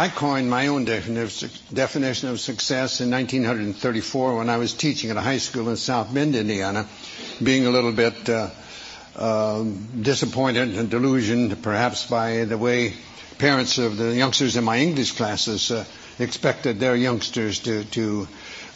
I 0.00 0.08
coined 0.08 0.48
my 0.48 0.68
own 0.68 0.86
definition 0.86 2.30
of 2.30 2.40
success 2.40 3.02
in 3.02 3.10
1934 3.10 4.38
when 4.38 4.48
I 4.48 4.56
was 4.56 4.72
teaching 4.72 5.10
at 5.10 5.18
a 5.18 5.20
high 5.20 5.36
school 5.36 5.68
in 5.68 5.76
South 5.76 6.14
Bend, 6.14 6.34
Indiana, 6.34 6.86
being 7.42 7.66
a 7.66 7.70
little 7.70 7.92
bit 7.92 8.26
uh, 8.30 8.48
uh, 9.14 9.62
disappointed 10.00 10.74
and 10.74 10.88
delusioned 10.88 11.62
perhaps 11.62 12.06
by 12.06 12.46
the 12.46 12.56
way 12.56 12.94
parents 13.36 13.76
of 13.76 13.98
the 13.98 14.14
youngsters 14.16 14.56
in 14.56 14.64
my 14.64 14.78
English 14.78 15.12
classes 15.12 15.70
uh, 15.70 15.84
expected 16.18 16.80
their 16.80 16.96
youngsters 16.96 17.58
to, 17.58 17.84
to 17.84 18.26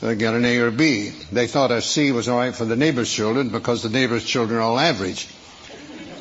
uh, 0.02 0.12
get 0.12 0.34
an 0.34 0.44
A 0.44 0.58
or 0.58 0.70
B. 0.70 1.08
They 1.32 1.46
thought 1.46 1.70
a 1.70 1.80
C 1.80 2.12
was 2.12 2.28
all 2.28 2.36
right 2.36 2.54
for 2.54 2.66
the 2.66 2.76
neighbor's 2.76 3.10
children 3.10 3.48
because 3.48 3.82
the 3.82 3.88
neighbor's 3.88 4.26
children 4.26 4.58
are 4.58 4.62
all 4.62 4.78
average. 4.78 5.26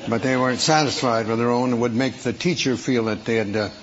But 0.07 0.23
they 0.23 0.38
weren't 0.38 0.62
satisfied 0.62 1.27
with 1.27 1.40
their 1.40 1.51
own 1.51 1.73
and 1.73 1.81
would 1.81 1.93
make 1.93 2.20
the 2.20 2.31
teacher 2.31 2.77
feel 2.77 3.04
that 3.12 3.26
they 3.26 3.35
had 3.35 3.73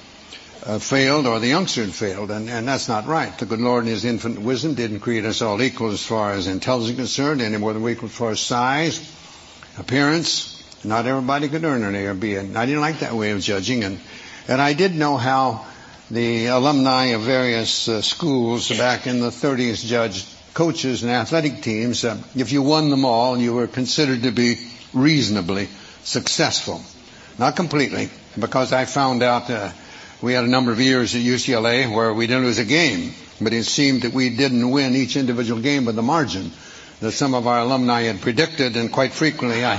uh, 0.64 0.78
failed 0.78 1.26
or 1.26 1.38
the 1.38 1.48
youngster 1.48 1.86
failed, 1.86 2.30
and, 2.30 2.48
and 2.50 2.68
that's 2.68 2.88
not 2.88 3.06
right. 3.06 3.36
The 3.38 3.46
good 3.46 3.60
Lord 3.60 3.84
in 3.84 3.90
His 3.90 4.04
infinite 4.04 4.40
wisdom 4.40 4.74
didn't 4.74 5.00
create 5.00 5.24
us 5.24 5.42
all 5.42 5.60
equal 5.62 5.90
as 5.90 6.04
far 6.04 6.32
as 6.32 6.46
intelligence 6.46 6.90
is 6.90 6.96
concerned, 6.96 7.40
any 7.40 7.56
more 7.56 7.72
than 7.72 7.82
we 7.82 7.92
equal 7.92 8.08
as 8.08 8.14
far 8.14 8.30
as 8.30 8.40
size, 8.40 8.98
appearance. 9.78 10.56
Not 10.84 11.06
everybody 11.06 11.48
could 11.48 11.64
earn 11.64 11.82
an 11.82 11.94
A 11.94 12.06
or 12.06 12.14
B, 12.14 12.36
and 12.36 12.56
I 12.56 12.66
didn't 12.66 12.80
like 12.80 13.00
that 13.00 13.14
way 13.14 13.30
of 13.32 13.40
judging, 13.40 13.84
and 13.84 14.00
and 14.48 14.60
I 14.60 14.72
did 14.72 14.94
know 14.94 15.16
how 15.16 15.66
the 16.10 16.46
alumni 16.46 17.06
of 17.06 17.20
various 17.20 17.88
uh, 17.88 18.02
schools 18.02 18.68
back 18.70 19.06
in 19.06 19.20
the 19.20 19.30
30s 19.30 19.86
judged 19.86 20.26
coaches 20.54 21.02
and 21.02 21.12
athletic 21.12 21.62
teams. 21.62 22.04
Uh, 22.04 22.20
if 22.34 22.50
you 22.50 22.62
won 22.62 22.90
them 22.90 23.04
all, 23.04 23.38
you 23.38 23.54
were 23.54 23.68
considered 23.68 24.24
to 24.24 24.32
be 24.32 24.56
reasonably 24.92 25.68
successful. 26.02 26.80
Not 27.38 27.54
completely, 27.54 28.10
because 28.38 28.72
I 28.72 28.86
found 28.86 29.22
out 29.22 29.48
uh, 29.48 29.70
we 30.22 30.34
had 30.34 30.44
a 30.44 30.48
number 30.48 30.70
of 30.72 30.80
years 30.80 31.14
at 31.14 31.22
UCLA 31.22 31.92
where 31.94 32.12
we 32.12 32.26
didn't 32.26 32.44
lose 32.44 32.58
a 32.58 32.64
game, 32.64 33.12
but 33.40 33.52
it 33.54 33.64
seemed 33.64 34.02
that 34.02 34.12
we 34.12 34.28
didn't 34.30 34.70
win 34.70 34.94
each 34.94 35.16
individual 35.16 35.60
game 35.60 35.86
by 35.86 35.92
the 35.92 36.02
margin 36.02 36.50
that 37.00 37.12
some 37.12 37.32
of 37.34 37.46
our 37.46 37.60
alumni 37.60 38.02
had 38.02 38.20
predicted, 38.20 38.76
and 38.76 38.92
quite 38.92 39.12
frequently 39.12 39.64
I, 39.64 39.76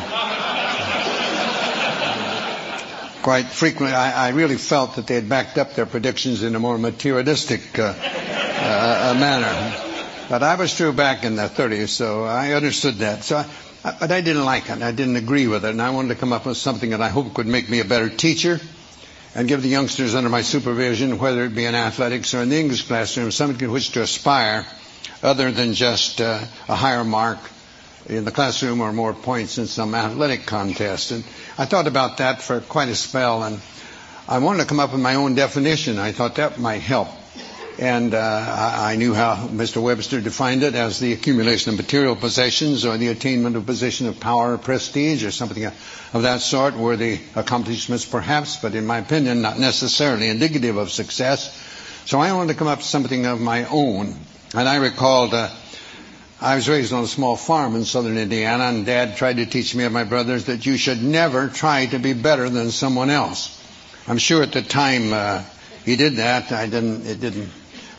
quite 3.21 3.45
frequently 3.45 3.95
I, 3.95 4.27
I 4.27 4.29
really 4.29 4.57
felt 4.57 4.95
that 4.95 5.05
they 5.05 5.13
had 5.15 5.29
backed 5.29 5.59
up 5.59 5.75
their 5.75 5.85
predictions 5.85 6.41
in 6.41 6.55
a 6.55 6.59
more 6.59 6.79
materialistic 6.79 7.77
uh, 7.77 7.93
uh, 7.95 9.15
manner. 9.19 9.87
But 10.29 10.41
I 10.41 10.55
was 10.55 10.73
true 10.75 10.91
back 10.93 11.23
in 11.23 11.35
the 11.35 11.43
30s, 11.43 11.89
so 11.89 12.23
I 12.23 12.53
understood 12.53 12.95
that. 12.95 13.23
So, 13.23 13.45
I, 13.83 13.95
but 13.99 14.11
I 14.11 14.21
didn't 14.21 14.45
like 14.45 14.69
it. 14.71 14.81
I 14.81 14.91
didn't 14.91 15.17
agree 15.17 15.45
with 15.47 15.65
it, 15.65 15.69
and 15.69 15.81
I 15.81 15.91
wanted 15.91 16.09
to 16.09 16.15
come 16.15 16.33
up 16.33 16.47
with 16.47 16.57
something 16.57 16.89
that 16.91 17.01
I 17.01 17.09
hope 17.09 17.33
could 17.35 17.47
make 17.47 17.69
me 17.69 17.79
a 17.81 17.85
better 17.85 18.09
teacher 18.09 18.59
and 19.33 19.47
give 19.47 19.61
the 19.61 19.69
youngsters 19.69 20.13
under 20.15 20.29
my 20.29 20.41
supervision, 20.41 21.17
whether 21.17 21.45
it 21.45 21.55
be 21.55 21.65
in 21.65 21.75
athletics 21.75 22.33
or 22.33 22.41
in 22.41 22.49
the 22.49 22.59
English 22.59 22.87
classroom, 22.87 23.31
something 23.31 23.57
to 23.59 23.67
which 23.67 23.91
to 23.91 24.01
aspire 24.01 24.65
other 25.23 25.51
than 25.51 25.73
just 25.73 26.19
uh, 26.19 26.43
a 26.67 26.75
higher 26.75 27.03
mark 27.03 27.39
in 28.07 28.25
the 28.25 28.31
classroom 28.31 28.81
or 28.81 28.91
more 28.91 29.13
points 29.13 29.57
in 29.57 29.67
some 29.67 29.95
athletic 29.95 30.45
contest. 30.45 31.11
And 31.11 31.23
I 31.57 31.65
thought 31.65 31.87
about 31.87 32.17
that 32.17 32.41
for 32.41 32.59
quite 32.59 32.89
a 32.89 32.95
spell, 32.95 33.43
and 33.43 33.61
I 34.27 34.39
wanted 34.39 34.63
to 34.63 34.67
come 34.67 34.79
up 34.79 34.91
with 34.91 35.01
my 35.01 35.15
own 35.15 35.35
definition. 35.35 35.97
I 35.99 36.11
thought 36.11 36.35
that 36.35 36.59
might 36.59 36.81
help. 36.81 37.07
And 37.79 38.13
uh, 38.13 38.75
I, 38.79 38.95
knew 38.97 39.13
how 39.13 39.47
Mr. 39.47 39.81
Webster 39.81 40.21
defined 40.21 40.61
it 40.63 40.75
as 40.75 40.99
the 40.99 41.13
accumulation 41.13 41.71
of 41.71 41.77
material 41.77 42.15
possessions 42.15 42.85
or 42.85 42.97
the 42.97 43.07
attainment 43.07 43.55
of 43.55 43.65
position 43.65 44.07
of 44.07 44.19
power 44.19 44.53
or 44.53 44.57
prestige 44.57 45.23
or 45.23 45.31
something 45.31 45.65
of 45.65 46.21
that 46.23 46.41
sort 46.41 46.75
were 46.75 46.97
the 46.97 47.19
accomplishments 47.35 48.05
perhaps, 48.05 48.57
but 48.57 48.75
in 48.75 48.85
my 48.85 48.97
opinion, 48.99 49.41
not 49.41 49.57
necessarily 49.57 50.27
indicative 50.27 50.77
of 50.77 50.91
success. 50.91 51.55
So 52.05 52.19
I 52.19 52.33
wanted 52.33 52.53
to 52.53 52.59
come 52.59 52.67
up 52.67 52.79
with 52.79 52.85
something 52.85 53.25
of 53.25 53.39
my 53.39 53.65
own. 53.65 54.15
And 54.53 54.67
I 54.67 54.75
recalled, 54.77 55.33
uh, 55.33 55.49
I 56.41 56.55
was 56.55 56.67
raised 56.67 56.91
on 56.91 57.03
a 57.03 57.07
small 57.07 57.37
farm 57.37 57.75
in 57.75 57.85
southern 57.85 58.17
Indiana, 58.17 58.65
and 58.65 58.85
Dad 58.85 59.15
tried 59.15 59.37
to 59.37 59.45
teach 59.45 59.73
me 59.75 59.85
and 59.85 59.93
my 59.93 60.03
brothers 60.03 60.45
that 60.45 60.65
you 60.65 60.75
should 60.77 61.01
never 61.01 61.47
try 61.47 61.85
to 61.85 61.99
be 61.99 62.13
better 62.13 62.49
than 62.49 62.71
someone 62.71 63.09
else. 63.09 63.57
I'm 64.07 64.17
sure 64.17 64.43
at 64.43 64.51
the 64.51 64.61
time 64.61 65.13
uh, 65.13 65.43
he 65.85 65.95
did 65.95 66.17
that, 66.17 66.51
I 66.51 66.65
didn't. 66.67 67.05
It 67.05 67.19
didn't. 67.21 67.49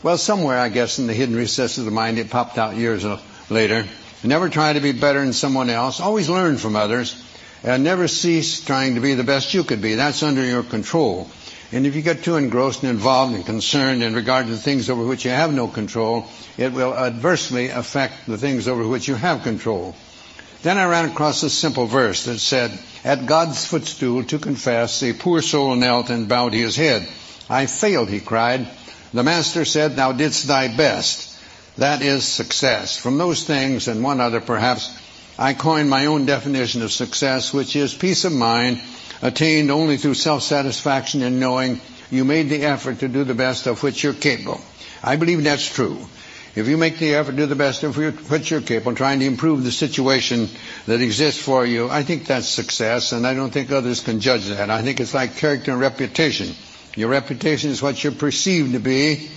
Well, 0.02 0.18
somewhere 0.18 0.58
I 0.58 0.68
guess 0.68 0.98
in 0.98 1.06
the 1.06 1.14
hidden 1.14 1.36
recesses 1.36 1.78
of 1.78 1.84
the 1.84 1.92
mind, 1.92 2.18
it 2.18 2.28
popped 2.28 2.58
out 2.58 2.74
years 2.74 3.04
later. 3.48 3.86
Never 4.24 4.48
try 4.48 4.72
to 4.72 4.80
be 4.80 4.90
better 4.90 5.20
than 5.20 5.32
someone 5.32 5.70
else. 5.70 6.00
Always 6.00 6.28
learn 6.28 6.56
from 6.56 6.74
others 6.74 7.14
and 7.62 7.84
never 7.84 8.08
cease 8.08 8.64
trying 8.64 8.96
to 8.96 9.00
be 9.00 9.14
the 9.14 9.22
best 9.22 9.54
you 9.54 9.62
could 9.62 9.80
be. 9.80 9.94
That's 9.94 10.24
under 10.24 10.44
your 10.44 10.64
control. 10.64 11.30
And 11.70 11.86
if 11.86 11.94
you 11.94 12.02
get 12.02 12.24
too 12.24 12.34
engrossed 12.34 12.82
and 12.82 12.91
involved 12.91 13.34
and 13.34 13.46
concerned 13.46 14.02
in 14.02 14.12
regard 14.14 14.46
to 14.46 14.52
the 14.52 14.58
things 14.58 14.91
over 14.91 15.04
which 15.04 15.24
you 15.24 15.30
have 15.30 15.54
no 15.54 15.68
control, 15.68 16.26
it 16.58 16.72
will 16.72 16.94
adversely 16.94 17.68
affect 17.68 18.26
the 18.26 18.36
things 18.36 18.66
over 18.66 18.86
which 18.86 19.06
you 19.06 19.14
have 19.14 19.44
control. 19.44 19.94
Then 20.62 20.78
I 20.78 20.86
ran 20.86 21.10
across 21.10 21.44
a 21.44 21.50
simple 21.50 21.86
verse 21.86 22.24
that 22.24 22.41
said, 22.41 22.76
At 23.04 23.26
God's 23.26 23.64
footstool 23.64 24.24
to 24.24 24.41
confess, 24.41 25.00
a 25.04 25.12
poor 25.12 25.42
soul 25.42 25.76
knelt 25.76 26.10
and 26.10 26.28
bowed 26.28 26.54
his 26.54 26.74
head. 26.74 27.08
I 27.48 27.66
failed, 27.66 28.08
he 28.08 28.18
cried. 28.18 28.68
The 29.14 29.22
Master 29.22 29.64
said, 29.64 29.96
Thou 29.96 30.12
didst 30.12 30.46
thy 30.46 30.68
best. 30.68 31.38
That 31.78 32.02
is 32.02 32.24
success. 32.24 32.96
From 32.96 33.18
those 33.18 33.44
things 33.44 33.88
and 33.88 34.02
one 34.02 34.20
other 34.20 34.40
perhaps, 34.40 34.90
I 35.38 35.54
coined 35.54 35.90
my 35.90 36.06
own 36.06 36.26
definition 36.26 36.82
of 36.82 36.92
success, 36.92 37.52
which 37.52 37.76
is 37.76 37.94
peace 37.94 38.24
of 38.24 38.32
mind 38.32 38.80
attained 39.22 39.70
only 39.70 39.96
through 39.96 40.14
self-satisfaction 40.14 41.22
in 41.22 41.40
knowing 41.40 41.80
you 42.10 42.24
made 42.24 42.48
the 42.48 42.64
effort 42.64 42.98
to 43.00 43.08
do 43.08 43.24
the 43.24 43.34
best 43.34 43.66
of 43.66 43.82
which 43.82 44.02
you're 44.02 44.12
capable. 44.12 44.60
I 45.02 45.16
believe 45.16 45.44
that's 45.44 45.66
true. 45.66 45.98
If 46.54 46.68
you 46.68 46.76
make 46.76 46.98
the 46.98 47.14
effort 47.14 47.32
to 47.32 47.36
do 47.38 47.46
the 47.46 47.56
best 47.56 47.82
of 47.82 47.96
which 47.96 48.50
you're 48.50 48.60
capable, 48.60 48.94
trying 48.94 49.20
to 49.20 49.26
improve 49.26 49.64
the 49.64 49.72
situation 49.72 50.48
that 50.86 51.00
exists 51.00 51.40
for 51.40 51.64
you, 51.64 51.88
I 51.88 52.02
think 52.02 52.26
that's 52.26 52.46
success, 52.46 53.12
and 53.12 53.26
I 53.26 53.32
don't 53.32 53.50
think 53.50 53.72
others 53.72 54.00
can 54.00 54.20
judge 54.20 54.48
that. 54.48 54.68
I 54.68 54.82
think 54.82 55.00
it's 55.00 55.14
like 55.14 55.36
character 55.36 55.72
and 55.72 55.80
reputation. 55.80 56.54
Your 56.94 57.08
reputation 57.08 57.70
is 57.70 57.80
what 57.80 58.03
you're 58.03 58.12
perceived 58.12 58.72
to 58.72 58.78
be. 58.78 59.30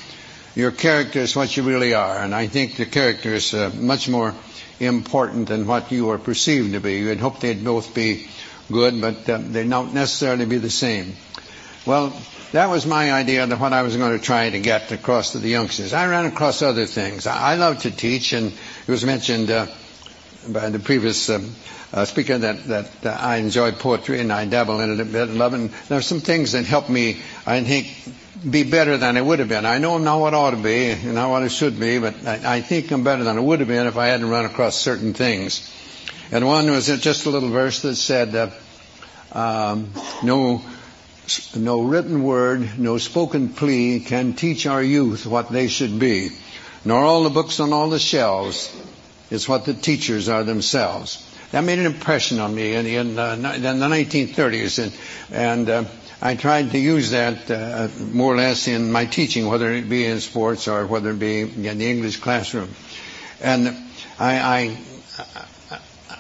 Your 0.56 0.72
character 0.72 1.20
is 1.20 1.36
what 1.36 1.56
you 1.56 1.64
really 1.64 1.94
are, 1.94 2.18
and 2.18 2.34
I 2.34 2.48
think 2.48 2.76
the 2.78 2.86
character 2.86 3.34
is 3.34 3.54
uh, 3.54 3.72
much 3.76 4.08
more 4.10 4.34
important 4.80 5.48
than 5.48 5.68
what 5.68 5.92
you 5.92 6.10
are 6.10 6.18
perceived 6.18 6.74
to 6.74 6.80
be. 6.80 7.00
You'd 7.00 7.20
hope 7.20 7.40
they'd 7.40 7.64
both 7.64 7.94
be 7.94 8.28
good, 8.72 9.00
but 9.00 9.30
uh, 9.30 9.40
they 9.42 9.68
don't 9.68 9.94
necessarily 9.94 10.46
be 10.46 10.58
the 10.58 10.70
same. 10.70 11.16
Well, 11.86 12.14
that 12.52 12.70
was 12.70 12.86
my 12.86 13.12
idea 13.12 13.44
of 13.44 13.62
what 13.62 13.74
I 13.74 13.84
was 13.84 13.96
going 13.96 14.18
to 14.18 14.24
try 14.24 14.50
to 14.50 14.60
get 14.60 14.92
across 14.92 15.34
to 15.34 15.40
the 15.40 15.50
youngsters. 15.50 15.94
I 15.94 16.08
ran 16.08 16.26
across 16.26 16.62
other 16.62 16.86
things. 16.86 17.28
I, 17.28 17.54
I 17.54 17.56
love 17.56 17.80
to 17.80 17.92
teach, 17.92 18.34
and 18.34 18.48
it 18.52 18.92
was 18.92 19.06
mentioned 19.06 19.52
uh, 19.52 19.68
by 20.52 20.70
the 20.70 20.80
previous 20.80 21.30
um, 21.30 21.52
uh, 21.94 22.06
speaker 22.06 22.38
that 22.38 22.64
that 22.66 23.06
uh, 23.06 23.10
I 23.10 23.38
enjoy 23.38 23.72
poetry 23.72 24.20
and 24.20 24.32
I 24.32 24.46
dabble 24.46 24.80
in 24.82 24.92
it 24.92 25.00
a 25.00 25.06
bit 25.06 25.30
and 25.30 25.38
love 25.38 25.54
it. 25.54 25.58
And 25.58 25.70
there 25.90 25.98
are 25.98 26.04
some 26.04 26.20
things 26.20 26.52
that 26.52 26.66
help 26.66 26.90
me, 26.90 27.18
I 27.46 27.64
think, 27.64 27.88
be 28.50 28.64
better 28.64 28.98
than 28.98 29.18
I 29.18 29.22
would 29.22 29.40
have 29.40 29.48
been. 29.50 29.66
I 29.66 29.78
know 29.78 29.96
I'm 29.96 30.04
not 30.04 30.20
what 30.20 30.34
I 30.34 30.38
ought 30.38 30.52
to 30.52 30.58
be 30.58 30.90
and 30.90 31.16
not 31.16 31.30
what 31.30 31.44
I 31.44 31.48
should 31.48 31.80
be, 31.80 32.00
but 32.00 32.26
I, 32.26 32.58
I 32.58 32.62
think 32.62 32.92
I'm 32.92 33.04
better 33.04 33.24
than 33.24 33.38
I 33.38 33.40
would 33.40 33.60
have 33.60 33.68
been 33.70 33.88
if 33.88 33.98
I 33.98 34.08
hadn't 34.08 34.30
run 34.30 34.46
across 34.46 34.76
certain 34.76 35.14
things. 35.14 35.72
And 36.32 36.46
one 36.46 36.70
was 36.70 36.88
just 37.02 37.26
a 37.26 37.30
little 37.30 37.50
verse 37.50 37.82
that 37.84 37.96
said, 37.96 38.36
uh, 38.36 38.50
um, 39.32 39.92
"No, 40.24 40.62
no 41.56 41.82
written 41.82 42.24
word, 42.24 42.78
no 42.80 42.98
spoken 42.98 43.50
plea 43.50 44.00
can 44.00 44.34
teach 44.34 44.66
our 44.66 44.82
youth 44.84 45.26
what 45.26 45.50
they 45.50 45.68
should 45.68 45.98
be, 46.00 46.30
nor 46.84 47.04
all 47.04 47.24
the 47.24 47.30
books 47.30 47.60
on 47.60 47.74
all 47.74 47.90
the 47.90 48.00
shelves 48.00 48.70
is 49.32 49.48
what 49.48 49.66
the 49.66 49.74
teachers 49.74 50.30
are 50.30 50.44
themselves." 50.44 51.24
That 51.52 51.64
made 51.64 51.80
an 51.80 51.86
impression 51.86 52.40
on 52.40 52.54
me 52.54 52.74
in, 52.76 52.86
in, 52.86 53.18
uh, 53.20 53.34
in 53.34 53.42
the 53.62 53.88
1930s, 53.88 54.84
and, 54.84 54.94
and 55.32 55.70
uh, 55.70 55.84
I 56.22 56.36
tried 56.36 56.72
to 56.72 56.78
use 56.80 57.12
that 57.12 57.50
uh, 57.52 57.88
more 58.12 58.34
or 58.34 58.38
less 58.38 58.68
in 58.68 58.92
my 58.92 59.06
teaching, 59.06 59.48
whether 59.48 59.72
it 59.72 59.88
be 59.88 60.06
in 60.06 60.20
sports 60.20 60.68
or 60.68 60.86
whether 60.86 61.12
it 61.12 61.20
be 61.20 61.42
in 61.42 61.78
the 61.78 61.90
English 61.90 62.18
classroom. 62.18 62.70
And 63.42 63.70
I, 64.20 64.40
I, 64.40 64.78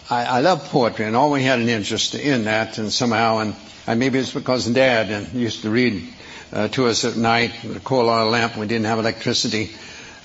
I, 0.09 0.25
I 0.25 0.39
love 0.41 0.63
poetry 0.69 1.05
and 1.05 1.15
always 1.15 1.43
had 1.43 1.59
an 1.59 1.69
interest 1.69 2.13
in 2.15 2.43
that, 2.45 2.77
and 2.77 2.91
somehow, 2.91 3.39
and, 3.39 3.55
and 3.87 3.99
maybe 3.99 4.19
it's 4.19 4.33
because 4.33 4.67
Dad 4.67 5.09
and 5.09 5.33
used 5.33 5.63
to 5.63 5.69
read 5.69 6.07
uh, 6.53 6.67
to 6.69 6.85
us 6.87 7.03
at 7.03 7.15
night 7.17 7.51
with 7.63 7.77
a 7.77 7.79
coal 7.81 8.09
oil 8.09 8.29
lamp. 8.29 8.57
We 8.57 8.67
didn't 8.67 8.85
have 8.85 8.99
electricity 8.99 9.71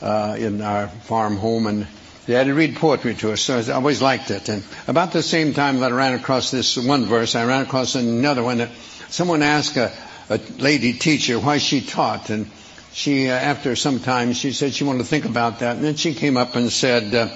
uh, 0.02 0.36
in 0.38 0.60
our 0.62 0.88
farm 0.88 1.36
home, 1.36 1.66
and 1.66 1.86
they 2.26 2.34
had 2.34 2.46
to 2.46 2.54
read 2.54 2.76
poetry 2.76 3.14
to 3.16 3.32
us, 3.32 3.40
so 3.40 3.58
I 3.58 3.72
always 3.72 4.02
liked 4.02 4.30
it. 4.30 4.48
And 4.48 4.62
about 4.86 5.12
the 5.12 5.22
same 5.22 5.54
time 5.54 5.80
that 5.80 5.92
I 5.92 5.94
ran 5.94 6.14
across 6.14 6.50
this 6.50 6.76
one 6.76 7.06
verse, 7.06 7.34
I 7.34 7.44
ran 7.44 7.62
across 7.62 7.94
another 7.94 8.42
one 8.42 8.58
that 8.58 8.70
someone 9.08 9.42
asked 9.42 9.76
a, 9.76 9.92
a 10.28 10.38
lady 10.58 10.92
teacher 10.92 11.38
why 11.38 11.58
she 11.58 11.80
taught, 11.80 12.30
and 12.30 12.50
she, 12.92 13.28
uh, 13.28 13.34
after 13.34 13.74
some 13.76 14.00
time, 14.00 14.32
she 14.32 14.52
said 14.52 14.74
she 14.74 14.84
wanted 14.84 14.98
to 14.98 15.04
think 15.04 15.24
about 15.24 15.60
that, 15.60 15.76
and 15.76 15.84
then 15.84 15.96
she 15.96 16.14
came 16.14 16.36
up 16.36 16.56
and 16.56 16.70
said, 16.70 17.14
uh, 17.14 17.28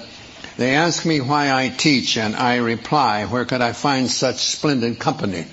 they 0.57 0.75
ask 0.75 1.05
me 1.05 1.19
why 1.19 1.51
I 1.51 1.69
teach, 1.69 2.17
and 2.17 2.35
I 2.35 2.57
reply, 2.57 3.25
where 3.25 3.45
could 3.45 3.61
I 3.61 3.73
find 3.73 4.09
such 4.09 4.37
splendid 4.37 4.99
company? 4.99 5.45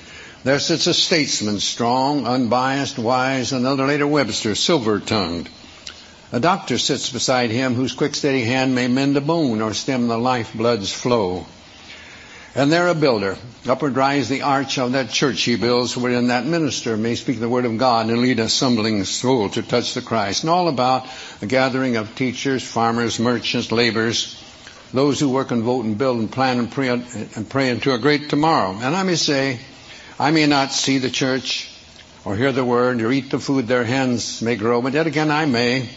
There 0.44 0.58
sits 0.58 0.86
a 0.86 0.94
statesman, 0.94 1.60
strong, 1.60 2.26
unbiased, 2.26 2.98
wise, 2.98 3.52
another 3.52 3.86
later 3.86 4.06
Webster, 4.06 4.54
silver-tongued. 4.54 5.48
A 6.34 6.40
doctor 6.40 6.78
sits 6.78 7.12
beside 7.12 7.50
him 7.50 7.74
whose 7.74 7.92
quick 7.92 8.14
steady 8.14 8.42
hand 8.42 8.74
may 8.74 8.88
mend 8.88 9.18
a 9.18 9.20
bone 9.20 9.60
or 9.60 9.74
stem 9.74 10.08
the 10.08 10.16
lifeblood's 10.16 10.90
flow. 10.90 11.44
And 12.54 12.72
there 12.72 12.88
a 12.88 12.94
builder, 12.94 13.36
upward 13.68 13.96
rise 13.96 14.30
the 14.30 14.40
arch 14.40 14.78
of 14.78 14.92
that 14.92 15.10
church 15.10 15.42
he 15.42 15.56
builds, 15.56 15.94
wherein 15.94 16.28
that 16.28 16.46
minister 16.46 16.96
may 16.96 17.16
speak 17.16 17.38
the 17.38 17.50
word 17.50 17.66
of 17.66 17.76
God 17.76 18.08
and 18.08 18.22
lead 18.22 18.40
a 18.40 18.48
stumbling 18.48 19.04
soul 19.04 19.50
to 19.50 19.62
touch 19.62 19.92
the 19.92 20.00
Christ. 20.00 20.42
And 20.42 20.48
all 20.48 20.68
about 20.68 21.06
a 21.42 21.46
gathering 21.46 21.96
of 21.96 22.14
teachers, 22.14 22.62
farmers, 22.62 23.18
merchants, 23.18 23.70
laborers, 23.70 24.42
those 24.94 25.20
who 25.20 25.28
work 25.28 25.50
and 25.50 25.62
vote 25.62 25.84
and 25.84 25.98
build 25.98 26.18
and 26.18 26.32
plan 26.32 26.58
and 26.58 26.70
pray, 26.70 26.88
and 26.88 27.50
pray 27.50 27.68
into 27.68 27.92
a 27.92 27.98
great 27.98 28.30
tomorrow. 28.30 28.70
And 28.80 28.96
I 28.96 29.02
may 29.02 29.16
say, 29.16 29.60
I 30.18 30.30
may 30.30 30.46
not 30.46 30.72
see 30.72 30.96
the 30.96 31.10
church 31.10 31.70
or 32.24 32.36
hear 32.36 32.52
the 32.52 32.64
word 32.64 33.02
or 33.02 33.12
eat 33.12 33.30
the 33.30 33.38
food 33.38 33.66
their 33.66 33.84
hands 33.84 34.40
may 34.40 34.56
grow, 34.56 34.80
but 34.80 34.94
yet 34.94 35.06
again 35.06 35.30
I 35.30 35.44
may. 35.44 35.90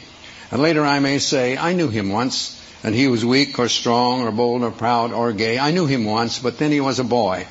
And 0.51 0.61
later 0.61 0.83
I 0.83 0.99
may 0.99 1.19
say, 1.19 1.57
I 1.57 1.73
knew 1.73 1.87
him 1.89 2.09
once, 2.09 2.61
and 2.83 2.93
he 2.93 3.07
was 3.07 3.25
weak 3.25 3.57
or 3.57 3.67
strong 3.67 4.21
or 4.21 4.31
bold 4.31 4.61
or 4.63 4.71
proud 4.71 5.11
or 5.11 5.33
gay. 5.33 5.57
I 5.57 5.71
knew 5.71 5.85
him 5.85 6.05
once, 6.05 6.39
but 6.39 6.57
then 6.57 6.71
he 6.71 6.81
was 6.81 6.99
a 6.99 7.03
boy. 7.03 7.47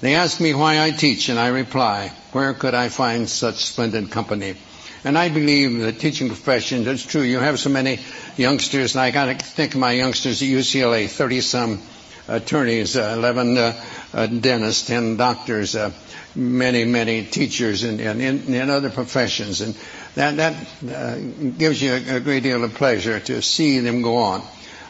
They 0.00 0.14
ask 0.14 0.40
me 0.40 0.54
why 0.54 0.80
I 0.82 0.90
teach, 0.90 1.28
and 1.28 1.38
I 1.38 1.48
reply, 1.48 2.12
where 2.32 2.52
could 2.54 2.74
I 2.74 2.88
find 2.88 3.28
such 3.28 3.64
splendid 3.64 4.10
company? 4.10 4.56
And 5.04 5.16
I 5.16 5.28
believe 5.28 5.78
the 5.78 5.92
teaching 5.92 6.28
profession, 6.28 6.84
that's 6.84 7.04
true. 7.04 7.22
You 7.22 7.38
have 7.38 7.58
so 7.58 7.70
many 7.70 8.00
youngsters, 8.36 8.94
and 8.94 9.02
I 9.02 9.10
got 9.10 9.26
to 9.26 9.34
think 9.34 9.74
of 9.74 9.80
my 9.80 9.92
youngsters 9.92 10.42
at 10.42 10.48
UCLA, 10.48 11.08
30 11.08 11.40
some 11.40 11.82
attorneys, 12.28 12.96
uh, 12.96 13.14
11 13.16 13.56
uh, 13.56 13.84
uh, 14.12 14.26
dentists, 14.26 14.86
10 14.86 15.16
doctors, 15.16 15.76
uh, 15.76 15.92
many, 16.34 16.84
many 16.84 17.24
teachers, 17.24 17.84
and, 17.84 18.00
in, 18.00 18.52
in 18.52 18.68
other 18.70 18.90
professions. 18.90 19.60
And 19.60 19.76
that, 20.16 20.36
that 20.36 20.54
uh, 20.92 21.18
gives 21.58 21.80
you 21.80 21.92
a, 21.92 22.16
a, 22.16 22.20
great 22.20 22.42
deal 22.42 22.64
of 22.64 22.74
pleasure 22.74 23.20
to 23.20 23.40
see 23.42 23.80
them 23.80 24.02
go 24.02 24.16
on. 24.16 24.42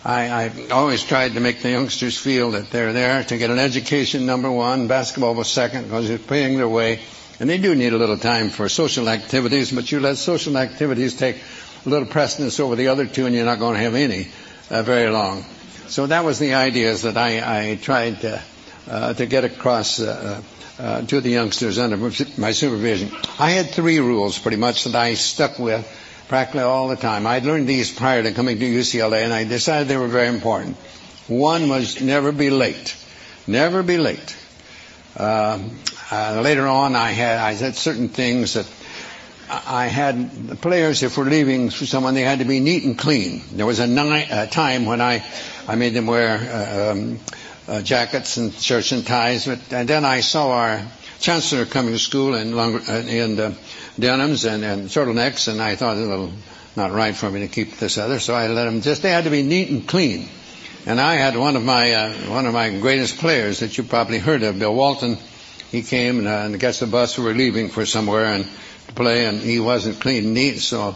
I, 0.04 0.44
I 0.44 0.68
always 0.70 1.02
tried 1.02 1.34
to 1.34 1.40
make 1.40 1.62
the 1.62 1.70
youngsters 1.70 2.16
feel 2.16 2.52
that 2.52 2.70
they're 2.70 2.92
there 2.92 3.24
to 3.24 3.36
get 3.36 3.50
an 3.50 3.58
education, 3.58 4.24
number 4.24 4.50
one. 4.50 4.86
Basketball 4.86 5.34
was 5.34 5.48
second 5.48 5.84
because 5.84 6.06
they're 6.06 6.18
paying 6.18 6.56
their 6.56 6.68
way. 6.68 7.00
And 7.40 7.50
they 7.50 7.58
do 7.58 7.74
need 7.74 7.92
a 7.92 7.98
little 7.98 8.16
time 8.16 8.50
for 8.50 8.68
social 8.68 9.08
activities, 9.08 9.72
but 9.72 9.90
you 9.90 9.98
let 10.00 10.16
social 10.16 10.56
activities 10.56 11.14
take 11.16 11.36
a 11.84 11.88
little 11.88 12.06
precedence 12.06 12.60
over 12.60 12.76
the 12.76 12.88
other 12.88 13.06
two 13.06 13.26
and 13.26 13.34
you're 13.34 13.44
not 13.44 13.58
going 13.58 13.74
to 13.74 13.80
have 13.80 13.94
any 13.96 14.28
uh, 14.70 14.82
very 14.82 15.10
long. 15.10 15.44
So 15.88 16.06
that 16.06 16.24
was 16.24 16.38
the 16.38 16.54
ideas 16.54 17.02
that 17.02 17.16
I, 17.16 17.72
I 17.72 17.74
tried 17.76 18.20
to, 18.20 18.40
to 18.86 19.26
get 19.26 19.44
across 19.44 20.00
uh, 20.00 20.40
uh, 20.78 21.02
to 21.02 21.20
the 21.20 21.30
youngsters 21.30 21.78
under 21.78 21.96
my 21.96 22.52
supervision. 22.52 23.10
I 23.38 23.50
had 23.50 23.70
three 23.70 23.98
rules 23.98 24.38
pretty 24.38 24.56
much 24.58 24.84
that 24.84 24.94
I 24.94 25.14
stuck 25.14 25.58
with 25.58 25.86
practically 26.28 26.62
all 26.62 26.88
the 26.88 26.96
time. 26.96 27.26
I'd 27.26 27.44
learned 27.44 27.68
these 27.68 27.92
prior 27.92 28.22
to 28.22 28.32
coming 28.32 28.58
to 28.58 28.64
UCLA 28.64 29.24
and 29.24 29.32
I 29.32 29.44
decided 29.44 29.88
they 29.88 29.96
were 29.96 30.08
very 30.08 30.28
important. 30.28 30.76
One 31.28 31.68
was 31.68 32.00
never 32.00 32.32
be 32.32 32.50
late. 32.50 32.96
Never 33.46 33.82
be 33.82 33.96
late. 33.98 34.36
Uh, 35.16 35.60
uh, 36.10 36.40
later 36.42 36.66
on, 36.66 36.94
I 36.94 37.10
had 37.12 37.38
I 37.38 37.54
had 37.54 37.74
certain 37.74 38.08
things 38.08 38.54
that 38.54 38.66
I 39.48 39.86
had 39.86 40.48
the 40.48 40.56
players, 40.56 41.02
if 41.02 41.16
we're 41.16 41.24
leaving 41.24 41.70
for 41.70 41.86
someone, 41.86 42.14
they 42.14 42.22
had 42.22 42.40
to 42.40 42.44
be 42.44 42.60
neat 42.60 42.84
and 42.84 42.98
clean. 42.98 43.42
There 43.52 43.66
was 43.66 43.78
a, 43.78 43.86
ni- 43.86 44.26
a 44.28 44.46
time 44.46 44.86
when 44.86 45.00
I 45.00 45.24
I 45.68 45.74
made 45.76 45.94
them 45.94 46.06
wear 46.06 46.36
uh, 46.38 46.92
um, 46.92 47.18
uh, 47.68 47.82
jackets 47.82 48.36
and 48.36 48.52
shirts 48.52 48.92
and 48.92 49.06
ties. 49.06 49.46
But 49.46 49.72
and 49.72 49.88
then 49.88 50.04
I 50.04 50.20
saw 50.20 50.52
our 50.52 50.82
chancellor 51.20 51.64
coming 51.66 51.92
to 51.92 51.98
school 51.98 52.34
in 52.34 52.54
long, 52.54 52.76
uh, 52.88 53.04
in 53.06 53.38
uh, 53.38 53.54
denims 53.98 54.44
and, 54.44 54.64
and 54.64 54.88
turtlenecks, 54.88 55.48
and 55.48 55.60
I 55.60 55.76
thought 55.76 55.96
it 55.96 56.00
was 56.00 56.08
a 56.08 56.10
little 56.10 56.32
not 56.76 56.92
right 56.92 57.16
for 57.16 57.30
me 57.30 57.40
to 57.40 57.48
keep 57.48 57.76
this 57.78 57.96
other, 57.96 58.18
so 58.18 58.34
I 58.34 58.48
let 58.48 58.68
him 58.68 58.82
just. 58.82 59.02
They 59.02 59.10
had 59.10 59.24
to 59.24 59.30
be 59.30 59.42
neat 59.42 59.70
and 59.70 59.88
clean. 59.88 60.28
And 60.84 61.00
I 61.00 61.14
had 61.14 61.36
one 61.36 61.56
of 61.56 61.64
my 61.64 61.92
uh, 61.92 62.12
one 62.30 62.46
of 62.46 62.52
my 62.52 62.78
greatest 62.78 63.18
players 63.18 63.60
that 63.60 63.76
you 63.76 63.84
probably 63.84 64.18
heard 64.18 64.42
of, 64.42 64.58
Bill 64.58 64.74
Walton. 64.74 65.18
He 65.72 65.82
came 65.82 66.18
and, 66.20 66.28
uh, 66.28 66.42
and 66.44 66.60
gets 66.60 66.78
the 66.78 66.86
bus. 66.86 67.18
We 67.18 67.24
were 67.24 67.34
leaving 67.34 67.70
for 67.70 67.84
somewhere 67.84 68.26
and 68.26 68.46
to 68.86 68.94
play, 68.94 69.26
and 69.26 69.40
he 69.40 69.58
wasn't 69.58 70.00
clean 70.00 70.26
and 70.26 70.34
neat, 70.34 70.58
so 70.60 70.94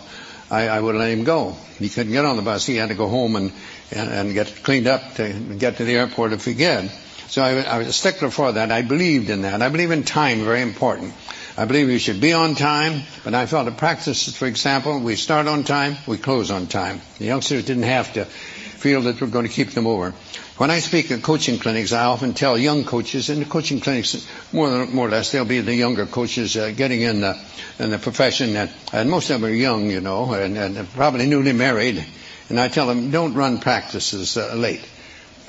I, 0.51 0.69
I 0.69 0.81
would 0.81 0.95
let 0.95 1.11
him 1.11 1.25
go. 1.25 1.57
He 1.79 1.89
couldn't 1.89 2.13
get 2.13 2.25
on 2.25 2.37
the 2.37 2.43
bus. 2.43 2.67
He 2.67 2.77
had 2.77 2.91
to 2.91 2.95
go 2.95 3.09
home 3.09 3.35
and 3.35 3.53
and, 3.93 4.11
and 4.11 4.35
get 4.35 4.63
cleaned 4.63 4.87
up 4.87 5.15
to 5.15 5.33
get 5.59 5.77
to 5.79 5.85
the 5.85 5.97
airport 5.97 6.33
if 6.33 6.47
we 6.47 6.55
could. 6.55 6.91
So 7.29 7.43
I, 7.43 7.61
I 7.63 7.79
was 7.79 7.87
a 7.87 7.93
stickler 7.93 8.31
for 8.31 8.53
that. 8.53 8.73
I 8.73 8.83
believed 8.83 9.31
in 9.31 9.43
that. 9.43 9.63
I 9.63 9.69
believe 9.69 9.91
in 9.91 10.03
time, 10.03 10.45
very 10.45 10.63
important. 10.63 11.15
I 11.57 11.65
believe 11.65 11.89
we 11.89 11.99
should 11.99 12.21
be 12.21 12.33
on 12.33 12.55
time, 12.55 13.03
but 13.23 13.35
I 13.35 13.47
felt 13.47 13.67
the 13.67 13.73
practice, 13.73 14.35
for 14.37 14.47
example, 14.47 14.99
we 15.01 15.15
start 15.17 15.47
on 15.47 15.63
time, 15.65 15.97
we 16.07 16.17
close 16.17 16.51
on 16.51 16.67
time. 16.67 17.01
The 17.19 17.27
youngsters 17.27 17.65
didn't 17.65 17.83
have 17.85 18.13
to 18.15 18.25
feel 18.25 19.03
that 19.03 19.21
we're 19.21 19.27
going 19.27 19.47
to 19.47 19.53
keep 19.53 19.71
them 19.71 19.87
over. 19.87 20.13
When 20.57 20.71
I 20.71 20.81
speak 20.81 21.11
at 21.11 21.23
coaching 21.23 21.59
clinics, 21.59 21.93
I 21.93 22.05
often 22.05 22.35
tell 22.35 22.57
young 22.57 22.85
coaches, 22.85 23.31
in 23.31 23.41
the 23.41 23.45
coaching 23.45 23.81
clinics, 23.81 24.27
more, 24.53 24.71
than, 24.71 24.95
more 24.95 25.09
or 25.09 25.11
less, 25.11 25.33
they'll 25.33 25.45
be 25.45 25.61
the 25.61 25.75
younger 25.75 26.07
coaches 26.07 26.57
uh, 26.57 26.71
getting 26.71 27.03
in 27.03 27.21
the, 27.21 27.39
in 27.79 27.91
the 27.91 27.99
profession, 27.99 28.57
and, 28.57 28.71
and 28.93 29.11
most 29.11 29.31
of 29.31 29.41
them 29.41 29.51
are 29.51 29.55
young, 29.55 29.91
you 29.91 30.01
know, 30.01 30.33
and, 30.33 30.57
and 30.57 30.89
probably 30.93 31.27
newly 31.27 31.53
married, 31.53 32.05
and 32.51 32.61
I 32.61 32.69
tell 32.69 32.89
them, 32.89 33.13
don't 33.13 33.35
run 33.35 33.61
practices 33.61 34.37
uh, 34.37 34.55
late 34.55 34.87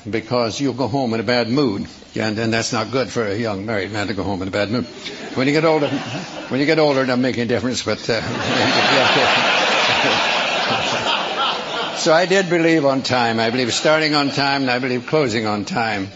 because 0.08 0.60
you'll 0.60 0.72
go 0.72 0.86
home 0.86 1.12
in 1.14 1.20
a 1.20 1.24
bad 1.24 1.48
mood. 1.48 1.88
And, 2.14 2.38
and 2.38 2.52
that's 2.52 2.72
not 2.72 2.92
good 2.92 3.10
for 3.10 3.26
a 3.26 3.36
young 3.36 3.66
married 3.66 3.90
man 3.92 4.06
to 4.06 4.14
go 4.14 4.22
home 4.22 4.40
in 4.42 4.48
a 4.48 4.52
bad 4.52 4.70
mood. 4.70 4.86
When 5.34 5.48
you 5.48 5.52
get 5.52 5.64
older, 5.64 5.88
when 5.88 6.60
you 6.60 6.66
get 6.66 6.78
older, 6.78 7.02
it 7.02 7.06
doesn't 7.06 7.20
make 7.20 7.38
any 7.38 7.48
difference, 7.48 7.82
but, 7.82 7.98
uh, 8.08 8.20
so 11.96 12.12
I 12.12 12.26
did 12.26 12.48
believe 12.48 12.84
on 12.84 13.02
time. 13.02 13.40
I 13.40 13.50
believe 13.50 13.74
starting 13.74 14.14
on 14.14 14.30
time 14.30 14.62
and 14.62 14.70
I 14.70 14.78
believe 14.78 15.08
closing 15.08 15.46
on 15.46 15.64
time. 15.64 16.08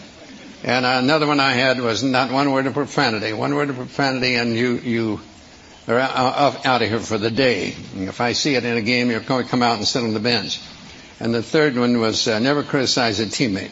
And 0.62 0.86
another 0.86 1.26
one 1.26 1.40
I 1.40 1.52
had 1.52 1.80
was 1.80 2.02
not 2.02 2.30
one 2.30 2.52
word 2.52 2.66
of 2.66 2.74
profanity. 2.74 3.32
One 3.32 3.54
word 3.54 3.70
of 3.70 3.76
profanity 3.76 4.36
and 4.36 4.54
you, 4.54 4.78
you 4.78 5.20
are 5.88 5.98
out 5.98 6.82
of 6.82 6.88
here 6.88 7.00
for 7.00 7.18
the 7.18 7.30
day. 7.30 7.74
If 7.94 8.20
I 8.20 8.32
see 8.32 8.54
it 8.54 8.64
in 8.64 8.76
a 8.76 8.82
game, 8.82 9.10
you're 9.10 9.20
going 9.20 9.44
to 9.44 9.50
come 9.50 9.62
out 9.62 9.78
and 9.78 9.86
sit 9.86 10.02
on 10.02 10.12
the 10.12 10.20
bench. 10.20 10.60
And 11.20 11.34
the 11.34 11.42
third 11.42 11.76
one 11.76 11.98
was 11.98 12.28
uh, 12.28 12.38
never 12.38 12.62
criticize 12.62 13.20
a 13.20 13.26
teammate. 13.26 13.70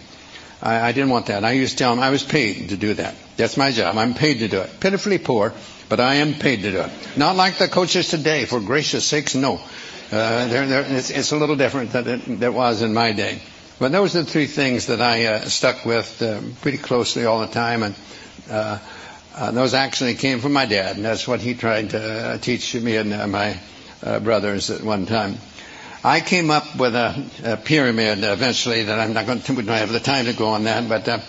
I, 0.62 0.88
I 0.88 0.92
didn't 0.92 1.10
want 1.10 1.26
that. 1.26 1.44
I 1.44 1.52
used 1.52 1.72
to 1.72 1.78
tell 1.78 1.94
them 1.94 2.02
I 2.02 2.10
was 2.10 2.22
paid 2.22 2.70
to 2.70 2.76
do 2.76 2.94
that. 2.94 3.14
That's 3.36 3.56
my 3.56 3.70
job. 3.70 3.98
I'm 3.98 4.14
paid 4.14 4.38
to 4.38 4.48
do 4.48 4.60
it. 4.60 4.80
Pitifully 4.80 5.18
poor, 5.18 5.52
but 5.88 6.00
I 6.00 6.16
am 6.16 6.34
paid 6.34 6.62
to 6.62 6.70
do 6.70 6.80
it. 6.80 6.90
Not 7.16 7.36
like 7.36 7.58
the 7.58 7.68
coaches 7.68 8.08
today. 8.08 8.46
For 8.46 8.60
gracious 8.60 9.04
sakes, 9.04 9.34
no. 9.34 9.60
Uh, 10.10 10.46
they're, 10.46 10.66
they're, 10.66 10.84
it's, 10.96 11.10
it's, 11.10 11.32
a 11.32 11.36
little 11.36 11.56
different 11.56 11.92
than 11.92 12.08
it, 12.08 12.40
that 12.40 12.54
was 12.54 12.82
in 12.82 12.94
my 12.94 13.12
day. 13.12 13.40
But 13.78 13.92
those 13.92 14.14
are 14.14 14.22
the 14.22 14.30
three 14.30 14.46
things 14.46 14.86
that 14.86 15.00
I 15.00 15.26
uh, 15.26 15.40
stuck 15.40 15.84
with 15.84 16.22
uh, 16.22 16.40
pretty 16.62 16.78
closely 16.78 17.24
all 17.24 17.40
the 17.40 17.48
time, 17.48 17.82
and 17.82 17.94
uh, 18.48 18.78
uh, 19.34 19.50
those 19.50 19.74
actually 19.74 20.14
came 20.14 20.38
from 20.38 20.52
my 20.52 20.66
dad, 20.66 20.96
and 20.96 21.04
that's 21.04 21.26
what 21.26 21.40
he 21.40 21.54
tried 21.54 21.90
to 21.90 22.00
uh, 22.00 22.38
teach 22.38 22.74
me 22.74 22.96
and 22.96 23.10
my 23.32 23.58
brothers 24.22 24.70
at 24.70 24.82
one 24.82 25.06
time. 25.06 25.36
I 26.06 26.20
came 26.20 26.50
up 26.50 26.76
with 26.76 26.94
a, 26.94 27.24
a 27.44 27.56
pyramid 27.56 28.24
eventually 28.24 28.82
that 28.82 29.00
I'm 29.00 29.14
not 29.14 29.24
going 29.24 29.40
to, 29.40 29.54
we 29.54 29.62
don't 29.62 29.74
have 29.74 29.90
the 29.90 30.00
time 30.00 30.26
to 30.26 30.34
go 30.34 30.48
on 30.48 30.64
that, 30.64 30.86
but 30.86 31.08
uh, 31.08 31.20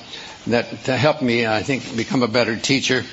that 0.47 0.69
to 0.83 0.97
help 0.97 1.21
me, 1.21 1.47
I 1.47 1.63
think, 1.63 1.95
become 1.95 2.23
a 2.23 2.27
better 2.27 2.57
teacher. 2.57 3.05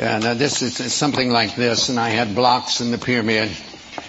And 0.00 0.24
uh, 0.24 0.34
this 0.34 0.60
is 0.62 0.92
something 0.92 1.30
like 1.30 1.54
this, 1.54 1.88
and 1.88 2.00
I 2.00 2.08
had 2.08 2.34
blocks 2.34 2.80
in 2.80 2.90
the 2.90 2.98
pyramid, 2.98 3.52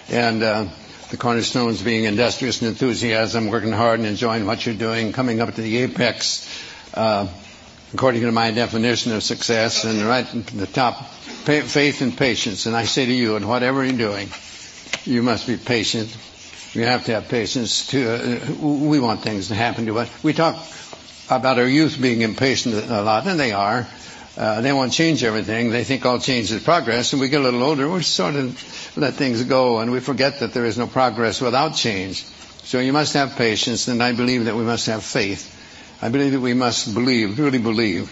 and 0.09 0.41
uh, 0.41 0.65
the 1.11 1.17
cornerstones 1.17 1.83
being 1.83 2.05
industrious 2.05 2.63
and 2.63 2.69
enthusiasm, 2.69 3.49
working 3.49 3.71
hard 3.71 3.99
and 3.99 4.07
enjoying 4.07 4.47
what 4.47 4.65
you're 4.65 4.73
doing, 4.73 5.11
coming 5.13 5.41
up 5.41 5.53
to 5.53 5.61
the 5.61 5.77
apex, 5.83 6.49
uh, 6.95 7.27
according 7.93 8.21
to 8.21 8.31
my 8.31 8.49
definition 8.49 9.11
of 9.11 9.21
success, 9.21 9.85
and 9.85 10.01
right 10.01 10.25
at 10.33 10.47
the 10.47 10.65
top, 10.65 11.07
faith 11.11 12.01
and 12.01 12.17
patience. 12.17 12.65
And 12.65 12.75
I 12.75 12.85
say 12.85 13.05
to 13.05 13.13
you, 13.13 13.35
in 13.35 13.47
whatever 13.47 13.85
you're 13.85 13.95
doing, 13.95 14.27
you 15.03 15.21
must 15.21 15.45
be 15.45 15.55
patient 15.55 16.09
we 16.75 16.81
have 16.81 17.05
to 17.05 17.13
have 17.13 17.27
patience. 17.29 17.87
To, 17.87 18.41
uh, 18.41 18.53
we 18.61 18.99
want 18.99 19.21
things 19.21 19.47
to 19.47 19.55
happen 19.55 19.85
to 19.85 19.99
us. 19.99 20.23
We 20.23 20.33
talk 20.33 20.55
about 21.29 21.57
our 21.57 21.67
youth 21.67 21.99
being 22.01 22.21
impatient 22.21 22.75
a 22.75 23.01
lot, 23.01 23.25
and 23.27 23.39
they 23.39 23.53
are. 23.53 23.87
Uh, 24.37 24.59
they 24.59 24.73
want 24.73 24.91
to 24.91 24.97
change 24.97 25.23
everything. 25.23 25.69
They 25.71 25.85
think 25.85 26.05
all 26.05 26.19
change 26.19 26.51
is 26.51 26.61
progress, 26.61 27.13
and 27.13 27.21
we 27.21 27.29
get 27.29 27.39
a 27.39 27.43
little 27.43 27.63
older, 27.63 27.89
we 27.89 28.03
sort 28.03 28.35
of 28.35 28.93
let 28.97 29.13
things 29.13 29.41
go, 29.43 29.79
and 29.79 29.91
we 29.91 30.01
forget 30.01 30.41
that 30.41 30.53
there 30.53 30.65
is 30.65 30.77
no 30.77 30.87
progress 30.87 31.39
without 31.39 31.75
change. 31.75 32.23
So 32.63 32.79
you 32.79 32.91
must 32.91 33.13
have 33.13 33.37
patience, 33.37 33.87
and 33.87 34.03
I 34.03 34.11
believe 34.11 34.45
that 34.45 34.55
we 34.55 34.63
must 34.63 34.87
have 34.87 35.03
faith. 35.03 35.51
I 36.01 36.09
believe 36.09 36.33
that 36.33 36.41
we 36.41 36.53
must 36.53 36.93
believe, 36.93 37.39
really 37.39 37.59
believe, 37.59 38.11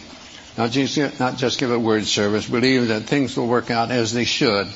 not 0.57 0.71
just, 0.71 0.97
not 1.19 1.35
just 1.35 1.59
give 1.59 1.71
a 1.71 1.79
word 1.79 2.05
service, 2.05 2.47
believe 2.47 2.87
that 2.87 3.01
things 3.01 3.35
will 3.35 3.47
work 3.47 3.69
out 3.69 3.91
as 3.91 4.13
they 4.13 4.23
should, 4.23 4.67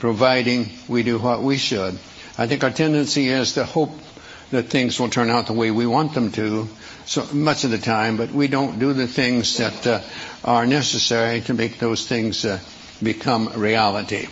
providing 0.00 0.70
we 0.88 1.04
do 1.04 1.18
what 1.18 1.40
we 1.42 1.56
should. 1.56 1.96
I 2.38 2.46
think 2.46 2.64
our 2.64 2.70
tendency 2.70 3.28
is 3.28 3.54
to 3.54 3.64
hope 3.64 3.90
that 4.50 4.64
things 4.64 5.00
will 5.00 5.08
turn 5.08 5.30
out 5.30 5.46
the 5.46 5.52
way 5.52 5.70
we 5.70 5.86
want 5.86 6.14
them 6.14 6.32
to 6.32 6.68
so 7.06 7.24
much 7.32 7.64
of 7.64 7.70
the 7.70 7.78
time, 7.78 8.16
but 8.16 8.32
we 8.32 8.48
don't 8.48 8.78
do 8.78 8.92
the 8.92 9.06
things 9.06 9.58
that 9.58 9.86
uh, 9.86 10.00
are 10.44 10.66
necessary 10.66 11.40
to 11.42 11.54
make 11.54 11.78
those 11.78 12.06
things 12.06 12.44
uh, 12.44 12.58
become 13.02 13.48
reality. 13.54 14.26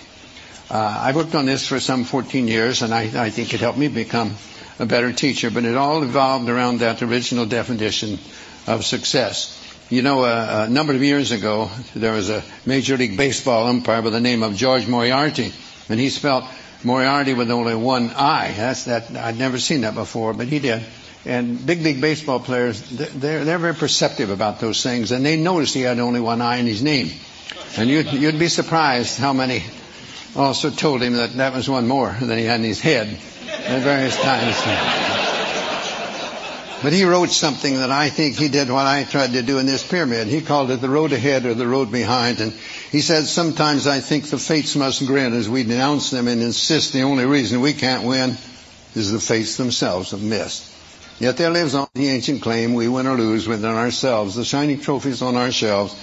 Uh, 0.70 0.76
I 1.02 1.12
worked 1.12 1.34
on 1.34 1.46
this 1.46 1.66
for 1.68 1.78
some 1.78 2.04
14 2.04 2.48
years, 2.48 2.82
and 2.82 2.92
I, 2.92 3.26
I 3.26 3.30
think 3.30 3.54
it 3.54 3.60
helped 3.60 3.78
me 3.78 3.88
become 3.88 4.34
a 4.78 4.86
better 4.86 5.12
teacher. 5.12 5.50
But 5.50 5.64
it 5.64 5.76
all 5.76 6.02
evolved 6.02 6.48
around 6.48 6.78
that 6.80 7.00
original 7.02 7.46
definition 7.46 8.18
of 8.66 8.84
success. 8.84 9.60
You 9.90 10.02
know, 10.02 10.24
a, 10.24 10.64
a 10.64 10.68
number 10.68 10.94
of 10.94 11.02
years 11.02 11.30
ago, 11.30 11.70
there 11.94 12.12
was 12.12 12.28
a 12.30 12.42
Major 12.66 12.96
League 12.96 13.16
Baseball 13.16 13.66
umpire 13.68 14.02
by 14.02 14.10
the 14.10 14.20
name 14.20 14.42
of 14.42 14.56
George 14.56 14.88
Moriarty, 14.88 15.52
and 15.88 16.00
he 16.00 16.08
spelled 16.08 16.44
Moriarty 16.84 17.34
with 17.34 17.50
only 17.50 17.74
one 17.74 18.10
I. 18.10 18.52
That's 18.52 18.84
that. 18.84 19.16
I'd 19.16 19.38
never 19.38 19.58
seen 19.58 19.82
that 19.82 19.94
before, 19.94 20.34
but 20.34 20.48
he 20.48 20.58
did. 20.58 20.84
And 21.26 21.64
big 21.64 21.80
league 21.82 22.00
baseball 22.00 22.40
players, 22.40 22.82
they're, 22.90 23.44
they're 23.44 23.58
very 23.58 23.74
perceptive 23.74 24.30
about 24.30 24.60
those 24.60 24.82
things, 24.82 25.10
and 25.10 25.24
they 25.24 25.36
noticed 25.36 25.74
he 25.74 25.80
had 25.82 25.98
only 25.98 26.20
one 26.20 26.42
I 26.42 26.56
in 26.56 26.66
his 26.66 26.82
name. 26.82 27.10
And 27.78 27.88
you'd, 27.88 28.12
you'd 28.12 28.38
be 28.38 28.48
surprised 28.48 29.18
how 29.18 29.32
many 29.32 29.62
also 30.36 30.70
told 30.70 31.00
him 31.00 31.14
that 31.14 31.34
that 31.34 31.54
was 31.54 31.68
one 31.68 31.86
more 31.88 32.14
than 32.20 32.36
he 32.38 32.44
had 32.44 32.60
in 32.60 32.66
his 32.66 32.80
head 32.80 33.08
at 33.48 33.82
various 33.82 34.16
times. 34.20 35.03
But 36.84 36.92
he 36.92 37.04
wrote 37.04 37.30
something 37.30 37.76
that 37.76 37.90
I 37.90 38.10
think 38.10 38.36
he 38.36 38.48
did 38.48 38.68
what 38.68 38.84
I 38.84 39.04
tried 39.04 39.32
to 39.32 39.40
do 39.40 39.56
in 39.56 39.64
this 39.64 39.82
pyramid. 39.82 40.26
He 40.26 40.42
called 40.42 40.70
it 40.70 40.82
the 40.82 40.88
road 40.90 41.14
ahead 41.14 41.46
or 41.46 41.54
the 41.54 41.66
road 41.66 41.90
behind. 41.90 42.40
And 42.40 42.52
he 42.92 43.00
said, 43.00 43.24
sometimes 43.24 43.86
I 43.86 44.00
think 44.00 44.26
the 44.26 44.36
fates 44.36 44.76
must 44.76 45.06
grin 45.06 45.32
as 45.32 45.48
we 45.48 45.62
denounce 45.62 46.10
them 46.10 46.28
and 46.28 46.42
insist 46.42 46.92
the 46.92 47.00
only 47.00 47.24
reason 47.24 47.62
we 47.62 47.72
can't 47.72 48.04
win 48.04 48.36
is 48.94 49.10
the 49.10 49.18
fates 49.18 49.56
themselves 49.56 50.10
have 50.10 50.20
missed. 50.20 50.70
Yet 51.18 51.38
there 51.38 51.48
lives 51.48 51.74
on 51.74 51.88
the 51.94 52.08
ancient 52.08 52.42
claim 52.42 52.74
we 52.74 52.86
win 52.86 53.06
or 53.06 53.16
lose 53.16 53.48
within 53.48 53.70
ourselves. 53.70 54.34
The 54.34 54.44
shining 54.44 54.78
trophies 54.78 55.22
on 55.22 55.36
our 55.36 55.52
shelves 55.52 55.96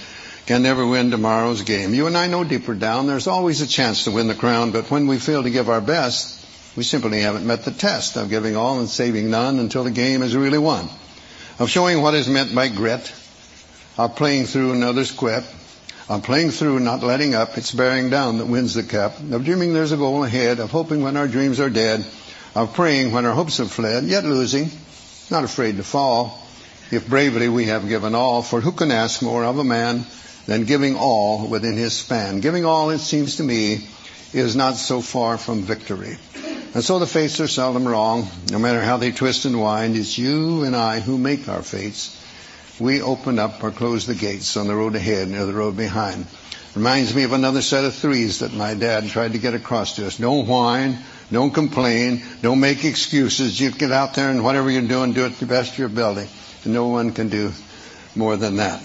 can 0.46 0.64
never 0.64 0.84
win 0.84 1.12
tomorrow's 1.12 1.62
game. 1.62 1.94
You 1.94 2.08
and 2.08 2.16
I 2.16 2.26
know 2.26 2.42
deeper 2.42 2.74
down 2.74 3.06
there's 3.06 3.28
always 3.28 3.60
a 3.60 3.68
chance 3.68 4.02
to 4.02 4.10
win 4.10 4.26
the 4.26 4.34
crown, 4.34 4.72
but 4.72 4.90
when 4.90 5.06
we 5.06 5.20
fail 5.20 5.44
to 5.44 5.50
give 5.50 5.68
our 5.68 5.80
best, 5.80 6.41
we 6.76 6.82
simply 6.82 7.20
haven't 7.20 7.46
met 7.46 7.64
the 7.64 7.70
test 7.70 8.16
of 8.16 8.30
giving 8.30 8.56
all 8.56 8.78
and 8.78 8.88
saving 8.88 9.30
none 9.30 9.58
until 9.58 9.84
the 9.84 9.90
game 9.90 10.22
is 10.22 10.34
really 10.34 10.58
won. 10.58 10.88
Of 11.58 11.68
showing 11.68 12.00
what 12.00 12.14
is 12.14 12.28
meant 12.28 12.54
by 12.54 12.68
grit, 12.68 13.12
of 13.98 14.16
playing 14.16 14.46
through 14.46 14.72
another's 14.72 15.10
quit, 15.10 15.44
of 16.08 16.22
playing 16.22 16.50
through 16.50 16.80
not 16.80 17.02
letting 17.02 17.34
up, 17.34 17.58
it's 17.58 17.72
bearing 17.72 18.08
down 18.08 18.38
that 18.38 18.46
wins 18.46 18.74
the 18.74 18.82
cup, 18.82 19.18
of 19.20 19.44
dreaming 19.44 19.74
there's 19.74 19.92
a 19.92 19.96
goal 19.98 20.24
ahead, 20.24 20.60
of 20.60 20.70
hoping 20.70 21.02
when 21.02 21.16
our 21.16 21.28
dreams 21.28 21.60
are 21.60 21.70
dead, 21.70 22.04
of 22.54 22.74
praying 22.74 23.12
when 23.12 23.26
our 23.26 23.34
hopes 23.34 23.58
have 23.58 23.70
fled, 23.70 24.04
yet 24.04 24.24
losing, 24.24 24.70
not 25.30 25.44
afraid 25.44 25.76
to 25.76 25.82
fall, 25.82 26.38
if 26.90 27.08
bravely 27.08 27.48
we 27.48 27.66
have 27.66 27.88
given 27.88 28.14
all, 28.14 28.42
for 28.42 28.60
who 28.60 28.72
can 28.72 28.90
ask 28.90 29.22
more 29.22 29.44
of 29.44 29.58
a 29.58 29.64
man 29.64 30.04
than 30.46 30.64
giving 30.64 30.96
all 30.96 31.46
within 31.48 31.76
his 31.76 31.92
span? 31.92 32.40
Giving 32.40 32.64
all, 32.64 32.90
it 32.90 32.98
seems 32.98 33.36
to 33.36 33.42
me, 33.42 33.86
is 34.32 34.56
not 34.56 34.76
so 34.76 35.00
far 35.00 35.38
from 35.38 35.62
victory. 35.62 36.16
And 36.74 36.82
so 36.82 36.98
the 36.98 37.06
fates 37.06 37.38
are 37.40 37.48
seldom 37.48 37.86
wrong, 37.86 38.28
no 38.50 38.58
matter 38.58 38.80
how 38.80 38.96
they 38.96 39.12
twist 39.12 39.44
and 39.44 39.60
wind. 39.60 39.94
It's 39.94 40.16
you 40.16 40.64
and 40.64 40.74
I 40.74 41.00
who 41.00 41.18
make 41.18 41.46
our 41.48 41.62
fates. 41.62 42.18
We 42.80 43.02
open 43.02 43.38
up 43.38 43.62
or 43.62 43.70
close 43.70 44.06
the 44.06 44.14
gates 44.14 44.56
on 44.56 44.68
the 44.68 44.74
road 44.74 44.94
ahead 44.96 45.28
or 45.28 45.44
the 45.44 45.52
road 45.52 45.76
behind. 45.76 46.26
Reminds 46.74 47.14
me 47.14 47.24
of 47.24 47.34
another 47.34 47.60
set 47.60 47.84
of 47.84 47.94
threes 47.94 48.38
that 48.38 48.54
my 48.54 48.72
dad 48.72 49.06
tried 49.08 49.32
to 49.32 49.38
get 49.38 49.52
across 49.52 49.96
to 49.96 50.06
us. 50.06 50.16
Don't 50.16 50.46
whine. 50.46 50.98
Don't 51.30 51.52
complain. 51.52 52.22
Don't 52.40 52.60
make 52.60 52.86
excuses. 52.86 53.60
You 53.60 53.70
get 53.70 53.92
out 53.92 54.14
there 54.14 54.30
and 54.30 54.42
whatever 54.42 54.70
you're 54.70 54.80
doing, 54.80 55.12
do 55.12 55.26
it 55.26 55.34
to 55.34 55.40
the 55.40 55.46
best 55.46 55.72
of 55.72 55.78
your 55.78 55.88
ability. 55.88 56.30
And 56.64 56.72
no 56.72 56.88
one 56.88 57.12
can 57.12 57.28
do 57.28 57.52
more 58.16 58.38
than 58.38 58.56
that. 58.56 58.82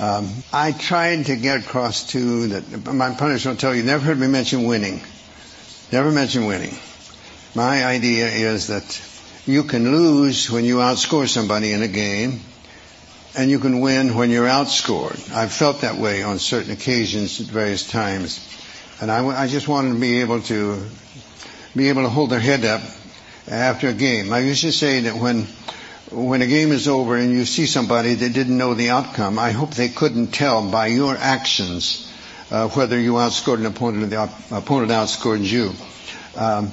Um, 0.00 0.30
I 0.52 0.72
tried 0.72 1.26
to 1.26 1.36
get 1.36 1.60
across 1.60 2.12
to 2.12 2.48
that. 2.48 2.92
My 2.94 3.10
partners 3.10 3.44
will 3.44 3.56
tell 3.56 3.74
you, 3.74 3.82
never 3.82 4.02
heard 4.02 4.18
me 4.18 4.26
mention 4.26 4.64
winning. 4.64 5.02
Never 5.92 6.10
mention 6.10 6.46
winning. 6.46 6.74
My 7.54 7.84
idea 7.84 8.26
is 8.28 8.66
that 8.66 9.00
you 9.46 9.62
can 9.62 9.92
lose 9.92 10.50
when 10.50 10.64
you 10.64 10.76
outscore 10.76 11.28
somebody 11.28 11.72
in 11.72 11.82
a 11.82 11.88
game, 11.88 12.40
and 13.36 13.50
you 13.50 13.58
can 13.60 13.80
win 13.80 14.16
when 14.16 14.30
you're 14.30 14.48
outscored. 14.48 15.32
I've 15.32 15.52
felt 15.52 15.82
that 15.82 15.96
way 15.96 16.22
on 16.22 16.38
certain 16.38 16.72
occasions 16.72 17.40
at 17.40 17.46
various 17.46 17.88
times. 17.88 18.40
And 19.00 19.10
I, 19.10 19.24
I 19.26 19.46
just 19.46 19.68
wanted 19.68 19.92
to 19.94 20.00
be 20.00 20.20
able 20.20 20.40
to 20.42 20.84
be 21.76 21.88
able 21.88 22.02
to 22.02 22.08
hold 22.08 22.30
their 22.30 22.40
head 22.40 22.64
up 22.64 22.80
after 23.48 23.88
a 23.88 23.92
game. 23.92 24.32
I 24.32 24.40
used 24.40 24.62
to 24.62 24.72
say 24.72 25.00
that 25.00 25.14
when 25.14 25.46
when 26.10 26.42
a 26.42 26.46
game 26.46 26.70
is 26.70 26.86
over 26.86 27.16
and 27.16 27.32
you 27.32 27.44
see 27.44 27.66
somebody 27.66 28.14
that 28.14 28.32
didn't 28.32 28.56
know 28.56 28.74
the 28.74 28.90
outcome, 28.90 29.38
I 29.38 29.50
hope 29.50 29.74
they 29.74 29.88
couldn't 29.88 30.28
tell 30.28 30.70
by 30.70 30.88
your 30.88 31.16
actions 31.16 32.10
uh, 32.50 32.68
whether 32.68 32.98
you 32.98 33.14
outscored 33.14 33.58
an 33.58 33.66
opponent 33.66 34.04
or 34.04 34.06
the 34.06 34.16
op- 34.16 34.50
opponent 34.52 34.90
outscored 34.92 35.42
you. 35.42 35.72
Um, 36.36 36.70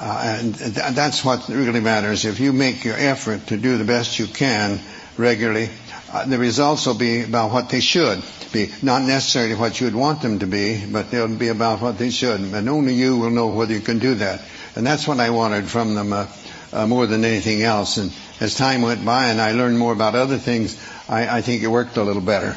uh, 0.00 0.38
and 0.40 0.54
th- 0.56 0.72
that's 0.94 1.24
what 1.24 1.48
really 1.48 1.80
matters. 1.80 2.24
If 2.24 2.40
you 2.40 2.52
make 2.52 2.84
your 2.84 2.96
effort 2.96 3.46
to 3.48 3.56
do 3.56 3.78
the 3.78 3.84
best 3.84 4.18
you 4.18 4.26
can 4.26 4.80
regularly, 5.16 5.70
uh, 6.12 6.24
the 6.26 6.38
results 6.38 6.86
will 6.86 6.94
be 6.94 7.22
about 7.22 7.52
what 7.52 7.68
they 7.68 7.80
should 7.80 8.22
be. 8.52 8.70
Not 8.82 9.02
necessarily 9.02 9.54
what 9.54 9.80
you 9.80 9.86
would 9.86 9.94
want 9.94 10.22
them 10.22 10.38
to 10.40 10.46
be, 10.46 10.84
but 10.86 11.10
they'll 11.10 11.28
be 11.28 11.48
about 11.48 11.80
what 11.80 11.98
they 11.98 12.10
should. 12.10 12.40
And 12.40 12.68
only 12.68 12.94
you 12.94 13.16
will 13.18 13.30
know 13.30 13.48
whether 13.48 13.72
you 13.72 13.80
can 13.80 13.98
do 13.98 14.14
that. 14.16 14.42
And 14.76 14.86
that's 14.86 15.06
what 15.06 15.20
I 15.20 15.30
wanted 15.30 15.68
from 15.68 15.94
them 15.94 16.12
uh, 16.12 16.26
uh, 16.72 16.86
more 16.86 17.06
than 17.06 17.24
anything 17.24 17.62
else. 17.62 17.96
And 17.96 18.12
as 18.40 18.54
time 18.56 18.82
went 18.82 19.04
by 19.04 19.28
and 19.28 19.40
I 19.40 19.52
learned 19.52 19.78
more 19.78 19.92
about 19.92 20.14
other 20.14 20.38
things, 20.38 20.80
I, 21.08 21.38
I 21.38 21.40
think 21.42 21.62
it 21.62 21.68
worked 21.68 21.96
a 21.96 22.02
little 22.02 22.22
better. 22.22 22.56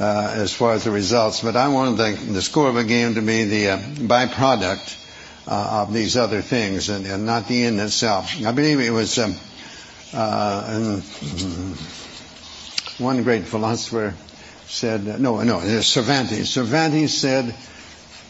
Uh, 0.00 0.32
as 0.34 0.52
far 0.52 0.72
as 0.72 0.82
the 0.82 0.90
results, 0.90 1.40
but 1.40 1.54
I 1.54 1.68
wanted 1.68 1.98
the, 1.98 2.32
the 2.32 2.42
score 2.42 2.68
of 2.68 2.74
a 2.76 2.82
game 2.82 3.14
to 3.14 3.22
be 3.22 3.44
the 3.44 3.68
uh, 3.68 3.78
byproduct 3.78 5.03
of 5.46 5.92
these 5.92 6.16
other 6.16 6.40
things 6.40 6.88
and, 6.88 7.06
and, 7.06 7.26
not 7.26 7.48
the 7.48 7.64
end 7.64 7.78
itself. 7.80 8.34
I 8.44 8.52
believe 8.52 8.80
it 8.80 8.90
was 8.90 9.18
um, 9.18 9.34
uh, 10.12 10.64
and, 10.68 11.02
one 12.98 13.22
great 13.24 13.44
philosopher 13.44 14.14
said, 14.66 15.20
no, 15.20 15.42
no, 15.42 15.60
Cervantes. 15.80 16.48
Cervantes 16.50 17.12
said, 17.12 17.54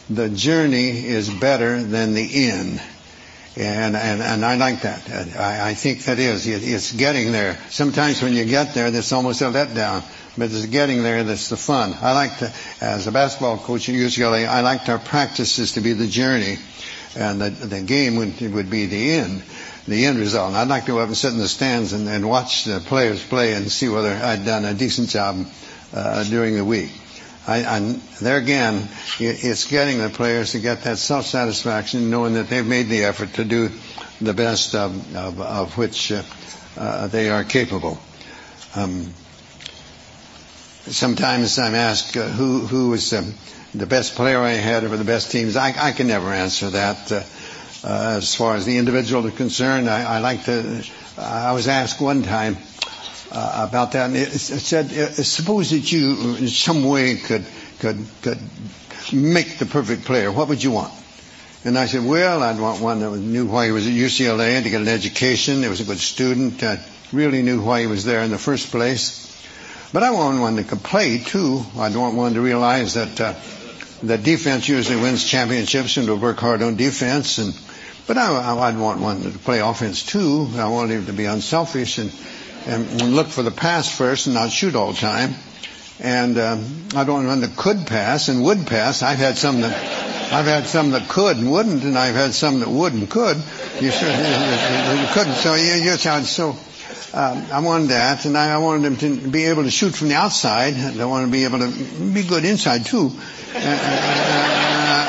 the 0.09 0.29
journey 0.29 1.05
is 1.05 1.29
better 1.29 1.81
than 1.81 2.13
the 2.13 2.49
end. 2.49 2.81
And, 3.57 3.95
and, 3.95 4.21
and 4.21 4.43
I 4.43 4.55
like 4.57 4.81
that. 4.81 5.09
I, 5.37 5.69
I 5.69 5.73
think 5.75 6.03
that 6.05 6.19
is. 6.19 6.45
It, 6.45 6.61
it's 6.63 6.91
getting 6.91 7.31
there. 7.31 7.57
Sometimes 7.69 8.21
when 8.21 8.33
you 8.33 8.43
get 8.45 8.73
there, 8.73 8.91
that's 8.91 9.13
almost 9.13 9.41
a 9.41 9.45
letdown. 9.45 10.03
But 10.37 10.51
it's 10.51 10.65
getting 10.65 11.03
there 11.03 11.23
that's 11.23 11.47
the 11.49 11.55
fun. 11.55 11.95
I 12.01 12.11
like 12.11 12.37
to, 12.39 12.51
as 12.81 13.07
a 13.07 13.11
basketball 13.11 13.57
coach 13.57 13.87
at 13.87 13.95
UCLA, 13.95 14.45
I 14.45 14.59
liked 14.61 14.89
our 14.89 14.99
practices 14.99 15.73
to 15.73 15.81
be 15.81 15.93
the 15.93 16.07
journey 16.07 16.57
and 17.15 17.41
the, 17.41 17.49
the 17.49 17.81
game 17.81 18.17
would, 18.17 18.39
would 18.53 18.69
be 18.69 18.85
the 18.85 19.13
end, 19.13 19.43
the 19.87 20.05
end 20.05 20.19
result. 20.19 20.49
And 20.49 20.57
I'd 20.57 20.67
like 20.67 20.85
to 20.85 20.91
go 20.91 20.99
up 20.99 21.07
and 21.07 21.17
sit 21.17 21.33
in 21.33 21.39
the 21.39 21.47
stands 21.47 21.93
and, 21.93 22.07
and 22.07 22.27
watch 22.27 22.65
the 22.65 22.79
players 22.79 23.23
play 23.23 23.53
and 23.53 23.71
see 23.71 23.89
whether 23.89 24.11
I'd 24.11 24.45
done 24.45 24.65
a 24.65 24.73
decent 24.73 25.09
job 25.09 25.45
uh, 25.93 26.23
during 26.25 26.55
the 26.55 26.65
week. 26.65 26.91
I, 27.47 27.99
there 28.21 28.37
again, 28.37 28.87
it's 29.19 29.65
getting 29.67 29.99
the 29.99 30.09
players 30.09 30.53
to 30.53 30.59
get 30.59 30.81
that 30.83 30.97
self-satisfaction, 30.97 32.09
knowing 32.09 32.33
that 32.33 32.49
they've 32.49 32.65
made 32.65 32.87
the 32.87 33.03
effort 33.03 33.33
to 33.35 33.45
do 33.45 33.69
the 34.19 34.33
best 34.33 34.73
of, 34.73 35.15
of, 35.15 35.39
of 35.39 35.77
which 35.77 36.11
uh, 36.11 36.23
uh, 36.75 37.07
they 37.07 37.29
are 37.29 37.43
capable. 37.43 37.99
Um, 38.75 39.13
sometimes 40.87 41.57
I'm 41.59 41.75
asked 41.75 42.15
uh, 42.17 42.27
who 42.27 42.59
who 42.59 42.89
was 42.89 43.13
um, 43.13 43.33
the 43.73 43.85
best 43.85 44.15
player 44.15 44.39
I 44.39 44.51
had 44.51 44.83
or 44.83 44.89
the 44.89 45.03
best 45.03 45.31
teams. 45.31 45.55
I, 45.55 45.73
I 45.77 45.91
can 45.91 46.07
never 46.07 46.29
answer 46.31 46.69
that. 46.71 47.11
Uh, 47.11 47.23
uh, 47.83 48.15
as 48.17 48.33
far 48.33 48.55
as 48.55 48.65
the 48.65 48.77
individual 48.77 49.25
is 49.27 49.35
concerned, 49.35 49.89
I, 49.89 50.15
I 50.15 50.19
like 50.19 50.45
to. 50.45 50.83
I 51.17 51.53
was 51.53 51.67
asked 51.67 52.01
one 52.01 52.23
time 52.23 52.57
uh, 53.31 53.65
about 53.67 53.91
that, 53.93 54.07
and 54.07 54.15
it, 54.15 54.29
it 54.33 54.39
said, 54.39 54.85
uh, 54.85 55.11
"Suppose 55.11 55.69
that 55.71 55.91
you, 55.91 56.35
in 56.37 56.47
some 56.47 56.83
way, 56.83 57.15
could 57.17 57.45
could 57.79 58.05
could 58.21 58.39
make 59.13 59.57
the 59.59 59.65
perfect 59.65 60.05
player. 60.05 60.31
What 60.31 60.47
would 60.49 60.63
you 60.63 60.71
want?" 60.71 60.93
And 61.63 61.77
I 61.77 61.85
said, 61.85 62.05
"Well, 62.05 62.41
I'd 62.41 62.59
want 62.59 62.81
one 62.81 62.99
that 63.01 63.11
knew 63.11 63.45
why 63.45 63.67
he 63.67 63.71
was 63.71 63.85
at 63.87 63.93
UCLA 63.93 64.63
to 64.63 64.69
get 64.69 64.81
an 64.81 64.87
education. 64.87 65.61
He 65.61 65.69
was 65.69 65.81
a 65.81 65.85
good 65.85 65.99
student. 65.99 66.63
Uh, 66.63 66.77
really 67.11 67.43
knew 67.43 67.61
why 67.61 67.81
he 67.81 67.87
was 67.87 68.03
there 68.03 68.21
in 68.21 68.31
the 68.31 68.39
first 68.39 68.71
place." 68.71 69.34
But 69.95 70.03
I 70.03 70.11
want 70.11 70.41
one 70.41 70.57
that 70.57 70.67
could 70.67 70.83
play 70.83 71.19
too. 71.19 71.63
I'd 71.77 71.95
want 71.95 72.15
one 72.15 72.33
to 72.33 72.41
realize 72.41 72.95
that 72.95 73.21
uh, 73.21 73.33
that 74.03 74.23
defense 74.23 74.67
usually 74.67 75.01
wins 75.01 75.23
championships 75.23 75.95
and 75.95 76.07
to 76.07 76.17
work 76.17 76.37
hard 76.37 76.61
on 76.61 76.75
defense. 76.75 77.37
And 77.37 77.57
but 78.05 78.17
I, 78.17 78.57
I'd 78.67 78.77
want 78.77 78.99
one 78.99 79.21
to 79.21 79.29
play 79.29 79.61
offense 79.61 80.05
too. 80.05 80.49
I 80.57 80.67
want 80.67 80.91
him 80.91 81.05
to 81.05 81.13
be 81.13 81.23
unselfish 81.23 81.97
and 81.97 82.11
and 82.65 83.15
look 83.15 83.27
for 83.27 83.41
the 83.41 83.51
pass 83.51 83.89
first 83.89 84.27
and 84.27 84.35
not 84.35 84.51
shoot 84.51 84.75
all 84.75 84.91
the 84.91 84.99
time. 84.99 85.33
And 86.01 86.37
um, 86.39 86.87
I'd 86.93 87.07
want 87.07 87.25
one 87.25 87.39
that 87.39 87.55
could 87.55 87.87
pass 87.87 88.27
and 88.27 88.43
would 88.43 88.67
pass. 88.67 89.01
I've 89.01 89.17
had 89.17 89.37
some 89.37 89.61
that 89.61 90.33
I've 90.33 90.45
had 90.45 90.65
some 90.65 90.91
that 90.91 91.07
could 91.07 91.37
and 91.37 91.49
wouldn't, 91.49 91.85
and 91.85 91.97
I've 91.97 92.15
had 92.15 92.33
some 92.33 92.59
that 92.59 92.67
would 92.67 92.91
and 92.91 93.09
could. 93.09 93.37
You 93.79 93.91
sure 93.91 94.09
you, 94.09 95.01
you 95.01 95.07
couldn't. 95.13 95.35
So 95.35 95.55
you, 95.55 95.75
you 95.75 95.95
so 95.95 96.49
um, 96.49 96.57
I 97.13 97.59
wanted 97.61 97.89
that, 97.89 98.25
and 98.25 98.37
I 98.37 98.57
wanted 98.57 99.01
him 99.01 99.21
to 99.21 99.27
be 99.29 99.45
able 99.45 99.63
to 99.63 99.71
shoot 99.71 99.95
from 99.95 100.09
the 100.09 100.15
outside. 100.15 100.73
And 100.73 100.99
I 101.01 101.05
wanted 101.05 101.27
to 101.27 101.31
be 101.31 101.45
able 101.45 101.59
to 101.59 101.71
be 102.13 102.23
good 102.23 102.43
inside 102.45 102.85
too. 102.85 103.11
And, 103.55 104.55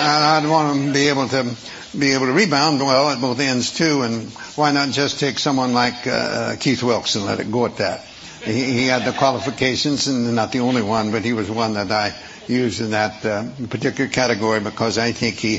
I'd 0.07 0.47
want 0.49 0.77
him 0.79 0.87
to 0.89 0.93
be 0.93 1.09
able 1.09 1.29
to 1.29 1.57
be 1.99 2.13
able 2.13 2.27
to 2.27 2.33
rebound 2.33 2.81
well 2.81 3.11
at 3.11 3.21
both 3.21 3.41
ends 3.41 3.73
too. 3.73 4.03
And 4.03 4.31
why 4.55 4.71
not 4.71 4.91
just 4.91 5.19
take 5.19 5.39
someone 5.39 5.73
like 5.73 6.07
uh, 6.07 6.57
Keith 6.57 6.83
Wilkes 6.83 7.15
and 7.15 7.25
let 7.25 7.41
it 7.41 7.51
go 7.51 7.67
at 7.67 7.79
that? 7.79 8.01
He, 8.45 8.53
he, 8.65 8.87
had 8.87 9.05
the 9.05 9.13
qualifications, 9.17 10.07
and 10.07 10.37
not 10.37 10.53
the 10.53 10.61
only 10.61 10.83
one, 10.83 11.11
but 11.11 11.25
he 11.25 11.33
was 11.33 11.51
one 11.51 11.75
that 11.75 11.91
I 11.91 12.15
used 12.47 12.81
in 12.81 12.91
that 12.91 13.25
uh, 13.25 13.45
particular 13.69 14.09
category 14.09 14.61
because 14.61 14.99
I 14.99 15.11
think 15.13 15.37
he 15.37 15.57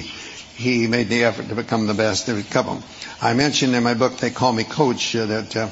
he 0.57 0.87
made 0.87 1.09
the 1.09 1.23
effort 1.25 1.49
to 1.49 1.55
become 1.55 1.85
the 1.87 1.93
best. 1.93 2.25
There 2.27 2.37
a 2.37 2.43
couple. 2.43 2.81
I 3.21 3.33
mentioned 3.33 3.75
in 3.75 3.83
my 3.83 3.93
book, 3.93 4.17
they 4.17 4.31
call 4.31 4.53
me 4.53 4.63
coach, 4.63 5.15
uh, 5.15 5.25
that 5.25 5.55
uh, 5.55 5.69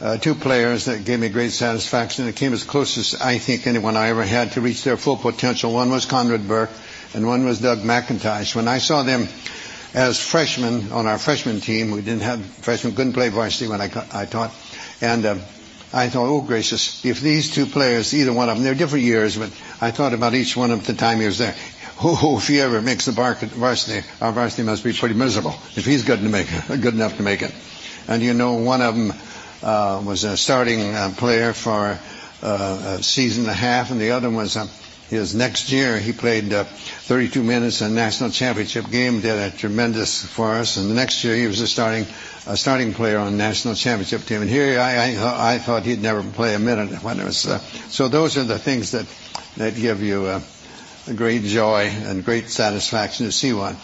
uh, 0.00 0.16
two 0.16 0.34
players 0.34 0.84
that 0.84 1.04
gave 1.04 1.18
me 1.20 1.28
great 1.28 1.50
satisfaction. 1.50 2.28
It 2.28 2.36
came 2.36 2.52
as 2.52 2.64
close 2.64 2.98
as 2.98 3.20
I 3.20 3.38
think 3.38 3.66
anyone 3.66 3.96
I 3.96 4.08
ever 4.08 4.24
had 4.24 4.52
to 4.52 4.60
reach 4.60 4.84
their 4.84 4.96
full 4.96 5.16
potential. 5.16 5.72
One 5.72 5.90
was 5.90 6.06
Conrad 6.06 6.46
Burke, 6.46 6.70
and 7.14 7.26
one 7.26 7.44
was 7.44 7.60
Doug 7.60 7.78
McIntosh. 7.78 8.54
When 8.54 8.68
I 8.68 8.78
saw 8.78 9.02
them 9.02 9.28
as 9.94 10.20
freshmen 10.20 10.92
on 10.92 11.06
our 11.06 11.18
freshman 11.18 11.60
team, 11.60 11.90
we 11.90 12.00
didn't 12.02 12.22
have 12.22 12.44
freshmen, 12.44 12.94
couldn't 12.94 13.14
play 13.14 13.28
varsity 13.28 13.68
when 13.68 13.80
I, 13.80 13.90
I 14.12 14.26
taught, 14.26 14.54
and 15.00 15.24
uh, 15.24 15.34
I 15.92 16.08
thought, 16.10 16.28
oh 16.28 16.42
gracious, 16.42 17.04
if 17.04 17.20
these 17.20 17.52
two 17.52 17.66
players, 17.66 18.14
either 18.14 18.32
one 18.32 18.48
of 18.48 18.56
them, 18.56 18.64
they're 18.64 18.74
different 18.74 19.04
years, 19.04 19.36
but 19.38 19.50
I 19.80 19.90
thought 19.90 20.12
about 20.12 20.34
each 20.34 20.56
one 20.56 20.70
of 20.70 20.86
the 20.86 20.94
time 20.94 21.20
he 21.20 21.26
was 21.26 21.38
there. 21.38 21.54
Oh, 22.00 22.38
if 22.38 22.46
he 22.46 22.60
ever 22.60 22.80
makes 22.80 23.06
the 23.06 23.10
varsity, 23.10 24.06
our 24.20 24.30
varsity 24.30 24.62
must 24.62 24.84
be 24.84 24.92
pretty 24.92 25.16
miserable 25.16 25.56
if 25.74 25.84
he's 25.84 26.04
good 26.04 26.20
to 26.20 26.28
make 26.28 26.46
good 26.68 26.94
enough 26.94 27.16
to 27.16 27.24
make 27.24 27.42
it. 27.42 27.52
And 28.06 28.22
you 28.22 28.34
know, 28.34 28.52
one 28.52 28.82
of 28.82 28.94
them 28.94 29.12
uh, 29.62 30.02
was 30.04 30.24
a 30.24 30.36
starting 30.36 30.94
uh, 30.94 31.12
player 31.16 31.52
for 31.52 31.98
uh, 32.42 32.96
a 32.98 33.02
season 33.02 33.44
and 33.44 33.50
a 33.50 33.54
half, 33.54 33.90
and 33.90 34.00
the 34.00 34.10
other 34.12 34.30
was 34.30 34.56
uh, 34.56 34.66
his 35.08 35.34
next 35.34 35.72
year. 35.72 35.98
He 35.98 36.12
played 36.12 36.52
uh, 36.52 36.64
32 36.64 37.42
minutes 37.42 37.80
in 37.80 37.90
a 37.90 37.94
national 37.94 38.30
championship 38.30 38.90
game, 38.90 39.20
did 39.20 39.38
a 39.38 39.56
tremendous 39.56 40.24
for 40.24 40.52
us. 40.52 40.76
And 40.76 40.90
the 40.90 40.94
next 40.94 41.24
year 41.24 41.34
he 41.34 41.46
was 41.46 41.60
a 41.60 41.66
starting 41.66 42.06
a 42.46 42.56
starting 42.56 42.94
player 42.94 43.18
on 43.18 43.32
the 43.32 43.38
national 43.38 43.74
championship 43.74 44.22
team. 44.22 44.40
And 44.40 44.50
here 44.50 44.80
I, 44.80 45.14
I, 45.16 45.54
I 45.54 45.58
thought 45.58 45.82
he'd 45.82 46.00
never 46.00 46.22
play 46.22 46.54
a 46.54 46.58
minute 46.58 47.02
when 47.02 47.20
it 47.20 47.24
was. 47.24 47.38
So 47.90 48.08
those 48.08 48.36
are 48.38 48.44
the 48.44 48.58
things 48.58 48.92
that 48.92 49.06
that 49.56 49.74
give 49.74 50.02
you 50.02 50.28
a 50.28 50.42
great 51.14 51.42
joy 51.42 51.86
and 51.88 52.24
great 52.24 52.48
satisfaction 52.48 53.26
to 53.26 53.32
see 53.32 53.52
one. 53.52 53.76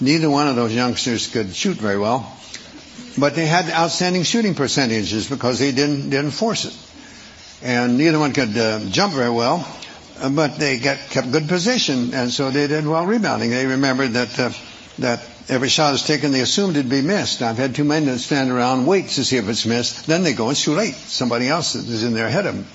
Neither 0.00 0.28
one 0.28 0.48
of 0.48 0.56
those 0.56 0.74
youngsters 0.74 1.28
could 1.28 1.54
shoot 1.54 1.76
very 1.76 1.98
well 1.98 2.36
but 3.18 3.34
they 3.34 3.46
had 3.46 3.70
outstanding 3.70 4.22
shooting 4.22 4.54
percentages 4.54 5.28
because 5.28 5.58
they 5.58 5.72
didn't 5.72 6.10
didn't 6.10 6.30
force 6.30 6.64
it, 6.64 6.76
and 7.62 7.98
neither 7.98 8.18
one 8.18 8.32
could 8.32 8.56
uh, 8.56 8.80
jump 8.86 9.12
very 9.14 9.30
well, 9.30 9.66
uh, 10.20 10.28
but 10.30 10.58
they 10.58 10.78
got, 10.78 10.98
kept 11.10 11.30
good 11.32 11.48
position, 11.48 12.14
and 12.14 12.30
so 12.30 12.50
they 12.50 12.66
did 12.66 12.86
well 12.86 13.06
rebounding. 13.06 13.50
They 13.50 13.66
remembered 13.66 14.12
that 14.12 14.38
uh, 14.38 14.52
that 14.98 15.22
every 15.48 15.68
shot 15.68 15.94
is 15.94 16.02
taken, 16.04 16.32
they 16.32 16.40
assumed 16.40 16.76
it'd 16.76 16.90
be 16.90 17.02
missed. 17.02 17.42
I've 17.42 17.58
had 17.58 17.74
two 17.74 17.84
men 17.84 18.06
that 18.06 18.18
stand 18.18 18.50
around 18.50 18.86
wait 18.86 19.08
to 19.08 19.24
see 19.24 19.36
if 19.36 19.48
it's 19.48 19.66
missed, 19.66 20.06
then 20.06 20.22
they 20.22 20.32
go 20.32 20.50
it's 20.50 20.64
too 20.64 20.74
late. 20.74 20.94
Somebody 20.94 21.48
else 21.48 21.74
is 21.74 22.04
in 22.04 22.14
there 22.14 22.26
ahead 22.26 22.46
of 22.46 22.54
them, 22.56 22.66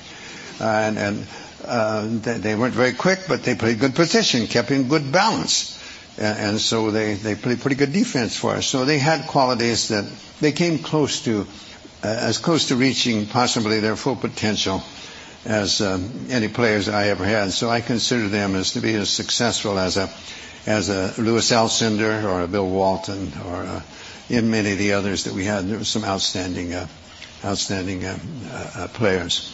uh, 0.60 0.64
and 0.64 0.98
and 0.98 1.28
uh, 1.66 2.08
they, 2.08 2.38
they 2.38 2.56
weren't 2.56 2.74
very 2.76 2.94
quick, 2.94 3.22
but 3.28 3.44
they 3.44 3.56
played 3.56 3.80
good 3.80 3.96
position, 3.96 4.48
kept 4.48 4.72
in 4.72 4.88
good 4.88 5.12
balance 5.12 5.78
and 6.18 6.60
so 6.60 6.92
they, 6.92 7.14
they 7.14 7.36
played 7.36 7.62
pretty 7.62 7.76
good 7.76 7.94
defense 7.94 8.36
for 8.36 8.52
us. 8.52 8.66
So 8.66 8.86
they 8.86 8.98
had 9.00 9.28
qualities 9.28 9.90
that 9.90 10.06
they 10.40 10.52
came 10.52 10.80
close 10.80 11.24
to, 11.26 11.42
uh, 12.04 12.08
as 12.08 12.38
close 12.38 12.68
to 12.70 12.76
reaching 12.76 13.26
possibly 13.28 13.80
their 13.80 13.96
full 13.96 14.16
potential 14.16 14.82
as 15.46 15.80
um, 15.82 16.28
any 16.30 16.48
players 16.48 16.90
I 16.90 17.08
ever 17.08 17.24
had. 17.24 17.52
So 17.52 17.70
I 17.70 17.82
consider 17.82 18.28
them 18.28 18.56
as 18.56 18.74
to 18.74 18.82
be 18.82 18.94
as 18.96 19.10
successful 19.10 19.80
as 19.80 19.98
a 19.98 20.10
as 20.66 20.90
a 20.90 21.14
Lewis 21.18 21.52
Alcindor 21.52 22.26
or 22.26 22.42
a 22.42 22.48
Bill 22.48 22.68
Walton 22.68 23.32
or 23.46 23.56
uh, 23.64 23.82
in 24.30 24.52
many 24.52 24.74
of 24.74 24.78
the 24.78 24.94
others 24.94 25.24
that 25.24 25.34
we 25.34 25.46
had. 25.46 25.66
There 25.68 25.78
were 25.78 25.86
some 25.86 26.04
outstanding 26.04 26.74
uh, 26.74 26.88
outstanding 27.46 28.04
uh, 28.04 28.18
uh, 28.76 28.88
players. 28.90 29.54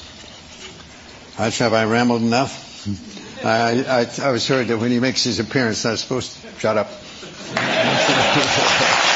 Have 1.35 1.73
I 1.73 1.85
rambled 1.85 2.21
enough? 2.21 2.71
I, 3.45 3.83
I, 3.83 4.27
I 4.27 4.31
was 4.31 4.47
heard 4.47 4.67
that 4.67 4.77
when 4.77 4.91
he 4.91 4.99
makes 4.99 5.23
his 5.23 5.39
appearance, 5.39 5.85
I'm 5.85 5.97
supposed 5.97 6.41
to 6.41 6.42
shut 6.57 6.77
up. 6.77 6.87